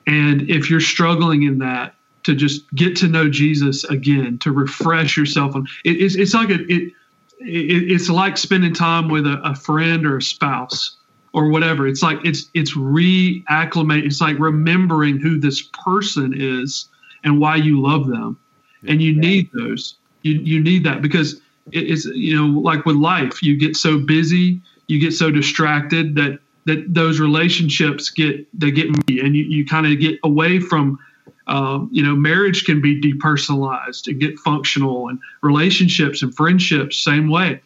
And 0.07 0.49
if 0.49 0.69
you're 0.69 0.81
struggling 0.81 1.43
in 1.43 1.59
that, 1.59 1.95
to 2.23 2.35
just 2.35 2.69
get 2.75 2.97
to 2.97 3.07
know 3.07 3.29
Jesus 3.29 3.85
again, 3.85 4.39
to 4.39 4.51
refresh 4.51 5.15
yourself 5.15 5.55
on 5.55 5.67
it, 5.85 6.01
it's, 6.01 6.15
it's 6.15 6.33
like 6.33 6.49
a, 6.49 6.59
it, 6.63 6.91
it, 7.39 7.91
it's 7.91 8.09
like 8.09 8.37
spending 8.37 8.73
time 8.73 9.07
with 9.07 9.25
a, 9.25 9.39
a, 9.43 9.55
friend 9.55 10.05
or 10.05 10.17
a 10.17 10.21
spouse 10.21 10.97
or 11.35 11.49
whatever. 11.49 11.85
It's 11.85 12.01
like 12.01 12.19
it's 12.23 12.49
it's 12.53 12.75
reacclimate. 12.75 14.05
It's 14.05 14.21
like 14.21 14.39
remembering 14.39 15.19
who 15.19 15.37
this 15.37 15.61
person 15.83 16.33
is 16.35 16.87
and 17.25 17.41
why 17.41 17.57
you 17.57 17.81
love 17.81 18.07
them, 18.07 18.39
and 18.87 19.01
you 19.01 19.13
need 19.13 19.49
those. 19.53 19.97
You 20.21 20.35
you 20.35 20.61
need 20.61 20.85
that 20.85 21.01
because 21.01 21.41
it's 21.73 22.05
you 22.05 22.35
know 22.35 22.59
like 22.59 22.85
with 22.85 22.95
life, 22.95 23.43
you 23.43 23.57
get 23.57 23.75
so 23.75 23.99
busy, 23.99 24.61
you 24.87 24.97
get 24.97 25.11
so 25.11 25.29
distracted 25.29 26.15
that 26.15 26.39
that 26.65 26.93
those 26.93 27.19
relationships 27.19 28.09
get 28.09 28.47
they 28.57 28.71
get 28.71 28.89
me 28.89 29.19
and 29.19 29.35
you, 29.35 29.43
you 29.43 29.65
kind 29.65 29.85
of 29.85 29.99
get 29.99 30.17
away 30.23 30.61
from 30.61 30.97
um, 31.47 31.89
you 31.91 32.01
know 32.01 32.15
marriage 32.15 32.63
can 32.63 32.81
be 32.81 32.99
depersonalized 33.01 34.07
and 34.07 34.21
get 34.21 34.39
functional 34.39 35.09
and 35.09 35.19
relationships 35.41 36.23
and 36.23 36.33
friendships 36.33 36.97
same 36.97 37.29
way 37.29 37.61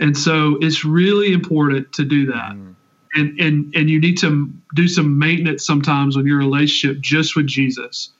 and 0.00 0.16
so 0.16 0.58
it's 0.60 0.84
really 0.84 1.32
important 1.32 1.90
to 1.92 2.04
do 2.04 2.26
that 2.26 2.52
mm. 2.52 2.74
And 3.14 3.38
and 3.40 3.74
and 3.74 3.90
you 3.90 4.00
need 4.00 4.18
to 4.18 4.52
do 4.74 4.88
some 4.88 5.18
maintenance 5.18 5.66
sometimes 5.66 6.16
on 6.16 6.26
your 6.26 6.38
relationship 6.38 7.00
just 7.00 7.36
with 7.36 7.46
jesus 7.46 8.10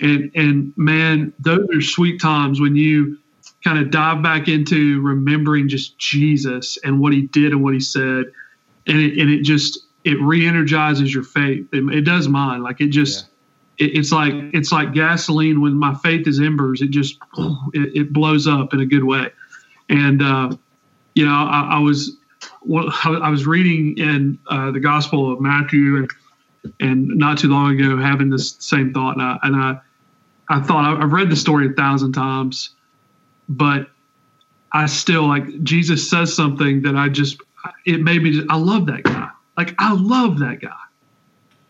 and 0.00 0.30
and 0.34 0.72
man 0.76 1.32
those 1.38 1.66
are 1.74 1.80
sweet 1.80 2.20
times 2.20 2.60
when 2.60 2.76
you 2.76 3.18
kind 3.62 3.78
of 3.78 3.90
dive 3.90 4.22
back 4.22 4.48
into 4.48 5.00
remembering 5.02 5.68
just 5.68 5.98
jesus 5.98 6.78
and 6.84 7.00
what 7.00 7.12
he 7.12 7.22
did 7.22 7.52
and 7.52 7.62
what 7.62 7.74
he 7.74 7.80
said 7.80 8.24
and 8.86 8.98
it, 8.98 9.18
and 9.18 9.30
it 9.30 9.42
just 9.42 9.78
it 10.04 10.20
re-energizes 10.20 11.12
your 11.12 11.24
faith. 11.24 11.66
It, 11.72 11.84
it 11.92 12.02
does 12.02 12.28
mine. 12.28 12.62
Like 12.62 12.80
it 12.80 12.88
just 12.88 13.26
yeah. 13.78 13.86
it, 13.86 13.98
it's 13.98 14.12
like 14.12 14.32
it's 14.34 14.72
like 14.72 14.92
gasoline 14.92 15.60
when 15.60 15.74
my 15.74 15.94
faith 15.94 16.26
is 16.26 16.40
embers. 16.40 16.82
It 16.82 16.90
just 16.90 17.18
it, 17.74 17.96
it 17.96 18.12
blows 18.12 18.46
up 18.46 18.72
in 18.72 18.80
a 18.80 18.86
good 18.86 19.04
way. 19.04 19.28
And 19.88 20.22
uh, 20.22 20.56
you 21.14 21.26
know, 21.26 21.32
I, 21.32 21.72
I 21.72 21.78
was 21.78 22.16
well, 22.62 22.92
I 23.04 23.30
was 23.30 23.46
reading 23.46 23.96
in 23.98 24.38
uh, 24.48 24.70
the 24.70 24.80
Gospel 24.80 25.32
of 25.32 25.40
Matthew 25.40 25.96
and 25.96 26.10
and 26.78 27.08
not 27.08 27.38
too 27.38 27.48
long 27.48 27.78
ago 27.80 27.96
having 27.96 28.28
this 28.28 28.56
same 28.58 28.92
thought 28.92 29.16
and 29.16 29.22
I, 29.22 29.38
and 29.42 29.56
I 29.56 29.80
I 30.50 30.60
thought 30.60 31.00
I've 31.00 31.12
read 31.12 31.30
the 31.30 31.36
story 31.36 31.68
a 31.68 31.72
thousand 31.72 32.12
times, 32.12 32.70
but 33.48 33.88
I 34.72 34.86
still 34.86 35.26
like 35.26 35.62
Jesus 35.62 36.10
says 36.10 36.34
something 36.34 36.82
that 36.82 36.96
I 36.96 37.08
just 37.08 37.40
it 37.86 38.00
made 38.00 38.22
me 38.22 38.42
I 38.50 38.56
love 38.56 38.86
that 38.86 39.04
guy. 39.04 39.28
Like 39.56 39.74
I 39.78 39.94
love 39.94 40.38
that 40.40 40.60
guy. 40.60 40.76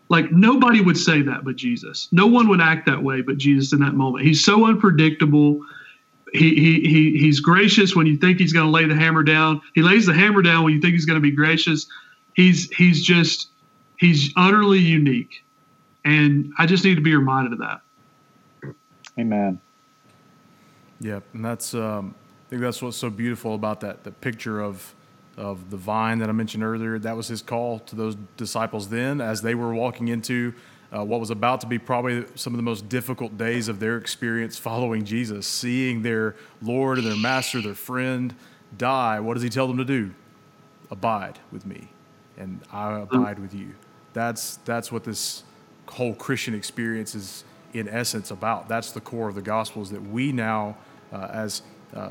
Like 0.09 0.31
nobody 0.31 0.81
would 0.81 0.97
say 0.97 1.21
that 1.21 1.45
but 1.45 1.55
Jesus. 1.55 2.09
No 2.11 2.27
one 2.27 2.49
would 2.49 2.59
act 2.59 2.85
that 2.87 3.01
way 3.01 3.21
but 3.21 3.37
Jesus 3.37 3.71
in 3.71 3.79
that 3.79 3.93
moment. 3.93 4.25
He's 4.25 4.43
so 4.43 4.65
unpredictable. 4.65 5.61
He, 6.33 6.55
he, 6.55 6.79
he 6.81 7.17
he's 7.19 7.41
gracious 7.41 7.95
when 7.95 8.07
you 8.07 8.15
think 8.15 8.39
he's 8.39 8.53
going 8.53 8.65
to 8.65 8.71
lay 8.71 8.85
the 8.85 8.95
hammer 8.95 9.23
down. 9.23 9.61
He 9.75 9.81
lays 9.81 10.05
the 10.05 10.13
hammer 10.13 10.41
down 10.41 10.63
when 10.63 10.73
you 10.73 10.79
think 10.79 10.93
he's 10.93 11.05
going 11.05 11.17
to 11.17 11.21
be 11.21 11.31
gracious. 11.31 11.87
He's 12.35 12.69
he's 12.71 13.03
just 13.03 13.49
he's 13.97 14.31
utterly 14.37 14.79
unique. 14.79 15.43
And 16.05 16.51
I 16.57 16.65
just 16.65 16.83
need 16.83 16.95
to 16.95 17.01
be 17.01 17.15
reminded 17.15 17.53
of 17.53 17.59
that. 17.59 17.81
Amen. 19.19 19.59
Yep, 21.01 21.23
and 21.33 21.43
that's 21.45 21.73
um, 21.73 22.15
I 22.47 22.49
think 22.49 22.61
that's 22.61 22.81
what's 22.81 22.97
so 22.97 23.09
beautiful 23.09 23.55
about 23.55 23.81
that 23.81 24.03
the 24.03 24.11
picture 24.11 24.61
of 24.61 24.93
of 25.37 25.69
the 25.69 25.77
vine 25.77 26.19
that 26.19 26.29
I 26.29 26.31
mentioned 26.31 26.63
earlier. 26.63 26.99
That 26.99 27.17
was 27.17 27.27
his 27.27 27.41
call 27.41 27.79
to 27.79 27.95
those 27.95 28.15
disciples 28.37 28.89
then 28.89 29.19
as 29.19 29.41
they 29.41 29.55
were 29.55 29.73
walking 29.73 30.07
into 30.07 30.53
uh, 30.95 31.03
what 31.03 31.19
was 31.19 31.29
about 31.29 31.61
to 31.61 31.67
be 31.67 31.79
probably 31.79 32.25
some 32.35 32.53
of 32.53 32.57
the 32.57 32.63
most 32.63 32.89
difficult 32.89 33.37
days 33.37 33.67
of 33.67 33.79
their 33.79 33.97
experience 33.97 34.57
following 34.57 35.05
Jesus, 35.05 35.47
seeing 35.47 36.01
their 36.01 36.35
Lord 36.61 36.97
and 36.97 37.07
their 37.07 37.15
master, 37.15 37.61
their 37.61 37.75
friend 37.75 38.35
die. 38.77 39.19
What 39.19 39.35
does 39.35 39.43
he 39.43 39.49
tell 39.49 39.67
them 39.67 39.77
to 39.77 39.85
do? 39.85 40.11
abide 40.91 41.39
with 41.51 41.65
me, 41.65 41.87
and 42.37 42.59
I 42.71 42.99
abide 42.99 43.39
with 43.39 43.55
you. 43.55 43.73
That's 44.13 44.57
that's 44.57 44.91
what 44.91 45.05
this 45.05 45.43
whole 45.87 46.13
Christian 46.13 46.53
experience 46.53 47.15
is 47.15 47.43
in 47.73 47.87
essence 47.87 48.29
about. 48.29 48.67
That's 48.67 48.91
the 48.91 49.01
core 49.01 49.29
of 49.29 49.35
the 49.35 49.41
gospel 49.41 49.81
is 49.81 49.89
that 49.89 50.01
we 50.01 50.31
now, 50.31 50.77
uh, 51.11 51.29
as 51.31 51.63
uh, 51.95 52.09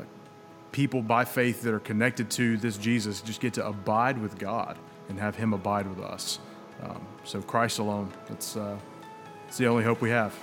people 0.71 1.01
by 1.01 1.23
faith 1.23 1.61
that 1.61 1.73
are 1.73 1.79
connected 1.79 2.29
to 2.31 2.57
this 2.57 2.77
Jesus, 2.77 3.21
just 3.21 3.39
get 3.39 3.53
to 3.53 3.65
abide 3.65 4.17
with 4.17 4.37
God 4.37 4.77
and 5.07 5.19
have 5.19 5.35
Him 5.35 5.53
abide 5.53 5.87
with 5.87 6.03
us. 6.03 6.39
Um, 6.83 7.01
so 7.23 7.41
Christ 7.41 7.79
alone, 7.79 8.11
that's, 8.27 8.55
uh, 8.55 8.77
that's 9.45 9.57
the 9.57 9.67
only 9.67 9.83
hope 9.83 10.01
we 10.01 10.09
have. 10.09 10.35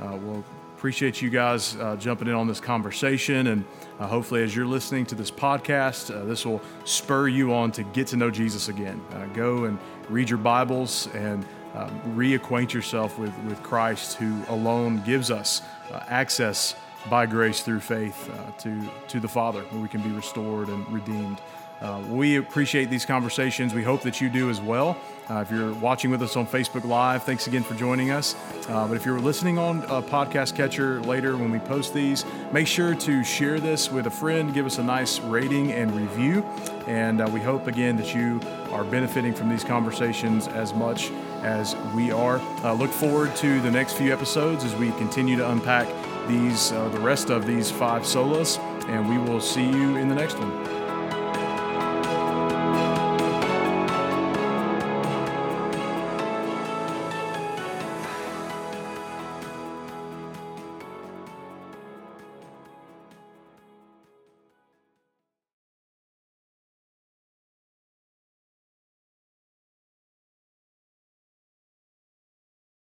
Uh, 0.00 0.16
we'll 0.20 0.44
appreciate 0.82 1.22
you 1.22 1.30
guys 1.30 1.76
uh, 1.76 1.94
jumping 1.94 2.26
in 2.26 2.34
on 2.34 2.48
this 2.48 2.58
conversation. 2.58 3.46
And 3.46 3.64
uh, 4.00 4.06
hopefully, 4.08 4.42
as 4.42 4.56
you're 4.56 4.66
listening 4.66 5.06
to 5.06 5.14
this 5.14 5.30
podcast, 5.30 6.12
uh, 6.12 6.24
this 6.24 6.44
will 6.44 6.60
spur 6.84 7.28
you 7.28 7.54
on 7.54 7.70
to 7.72 7.84
get 7.84 8.08
to 8.08 8.16
know 8.16 8.32
Jesus 8.32 8.68
again. 8.68 9.00
Uh, 9.12 9.26
go 9.26 9.66
and 9.66 9.78
read 10.08 10.28
your 10.28 10.40
Bibles 10.40 11.06
and 11.14 11.46
um, 11.74 12.00
reacquaint 12.16 12.72
yourself 12.72 13.16
with, 13.16 13.32
with 13.44 13.62
Christ, 13.62 14.16
who 14.16 14.42
alone 14.48 15.02
gives 15.06 15.30
us 15.30 15.62
uh, 15.92 16.00
access 16.08 16.74
by 17.08 17.26
grace 17.26 17.62
through 17.62 17.78
faith 17.78 18.28
uh, 18.30 18.50
to, 18.58 18.90
to 19.06 19.20
the 19.20 19.28
Father, 19.28 19.62
where 19.62 19.80
we 19.80 19.88
can 19.88 20.02
be 20.02 20.10
restored 20.10 20.68
and 20.68 20.88
redeemed. 20.92 21.40
Uh, 21.82 22.00
we 22.08 22.36
appreciate 22.36 22.90
these 22.90 23.04
conversations. 23.04 23.74
We 23.74 23.82
hope 23.82 24.02
that 24.02 24.20
you 24.20 24.30
do 24.30 24.50
as 24.50 24.60
well. 24.60 24.96
Uh, 25.28 25.40
if 25.40 25.50
you're 25.50 25.74
watching 25.74 26.10
with 26.10 26.22
us 26.22 26.36
on 26.36 26.46
Facebook 26.46 26.84
Live, 26.84 27.24
thanks 27.24 27.46
again 27.48 27.64
for 27.64 27.74
joining 27.74 28.10
us. 28.10 28.36
Uh, 28.68 28.86
but 28.86 28.96
if 28.96 29.04
you're 29.04 29.20
listening 29.20 29.58
on 29.58 29.82
a 29.84 30.00
podcast 30.00 30.54
catcher 30.54 31.00
later 31.02 31.36
when 31.36 31.50
we 31.50 31.58
post 31.58 31.92
these, 31.92 32.24
make 32.52 32.68
sure 32.68 32.94
to 32.94 33.24
share 33.24 33.58
this 33.58 33.90
with 33.90 34.06
a 34.06 34.10
friend, 34.10 34.54
give 34.54 34.64
us 34.64 34.78
a 34.78 34.82
nice 34.82 35.18
rating 35.20 35.72
and 35.72 35.92
review. 35.92 36.42
And 36.86 37.20
uh, 37.20 37.28
we 37.32 37.40
hope 37.40 37.66
again 37.66 37.96
that 37.96 38.14
you 38.14 38.40
are 38.70 38.84
benefiting 38.84 39.34
from 39.34 39.48
these 39.48 39.64
conversations 39.64 40.46
as 40.48 40.72
much 40.74 41.10
as 41.42 41.74
we 41.94 42.12
are. 42.12 42.38
Uh, 42.62 42.74
look 42.74 42.90
forward 42.90 43.34
to 43.36 43.60
the 43.60 43.70
next 43.70 43.94
few 43.94 44.12
episodes 44.12 44.64
as 44.64 44.74
we 44.76 44.90
continue 44.92 45.36
to 45.36 45.50
unpack 45.50 45.88
these, 46.28 46.70
uh, 46.72 46.88
the 46.90 47.00
rest 47.00 47.30
of 47.30 47.44
these 47.44 47.70
five 47.70 48.02
solas, 48.02 48.58
and 48.88 49.08
we 49.08 49.18
will 49.18 49.40
see 49.40 49.64
you 49.64 49.96
in 49.96 50.08
the 50.08 50.14
next 50.14 50.38
one. 50.38 50.81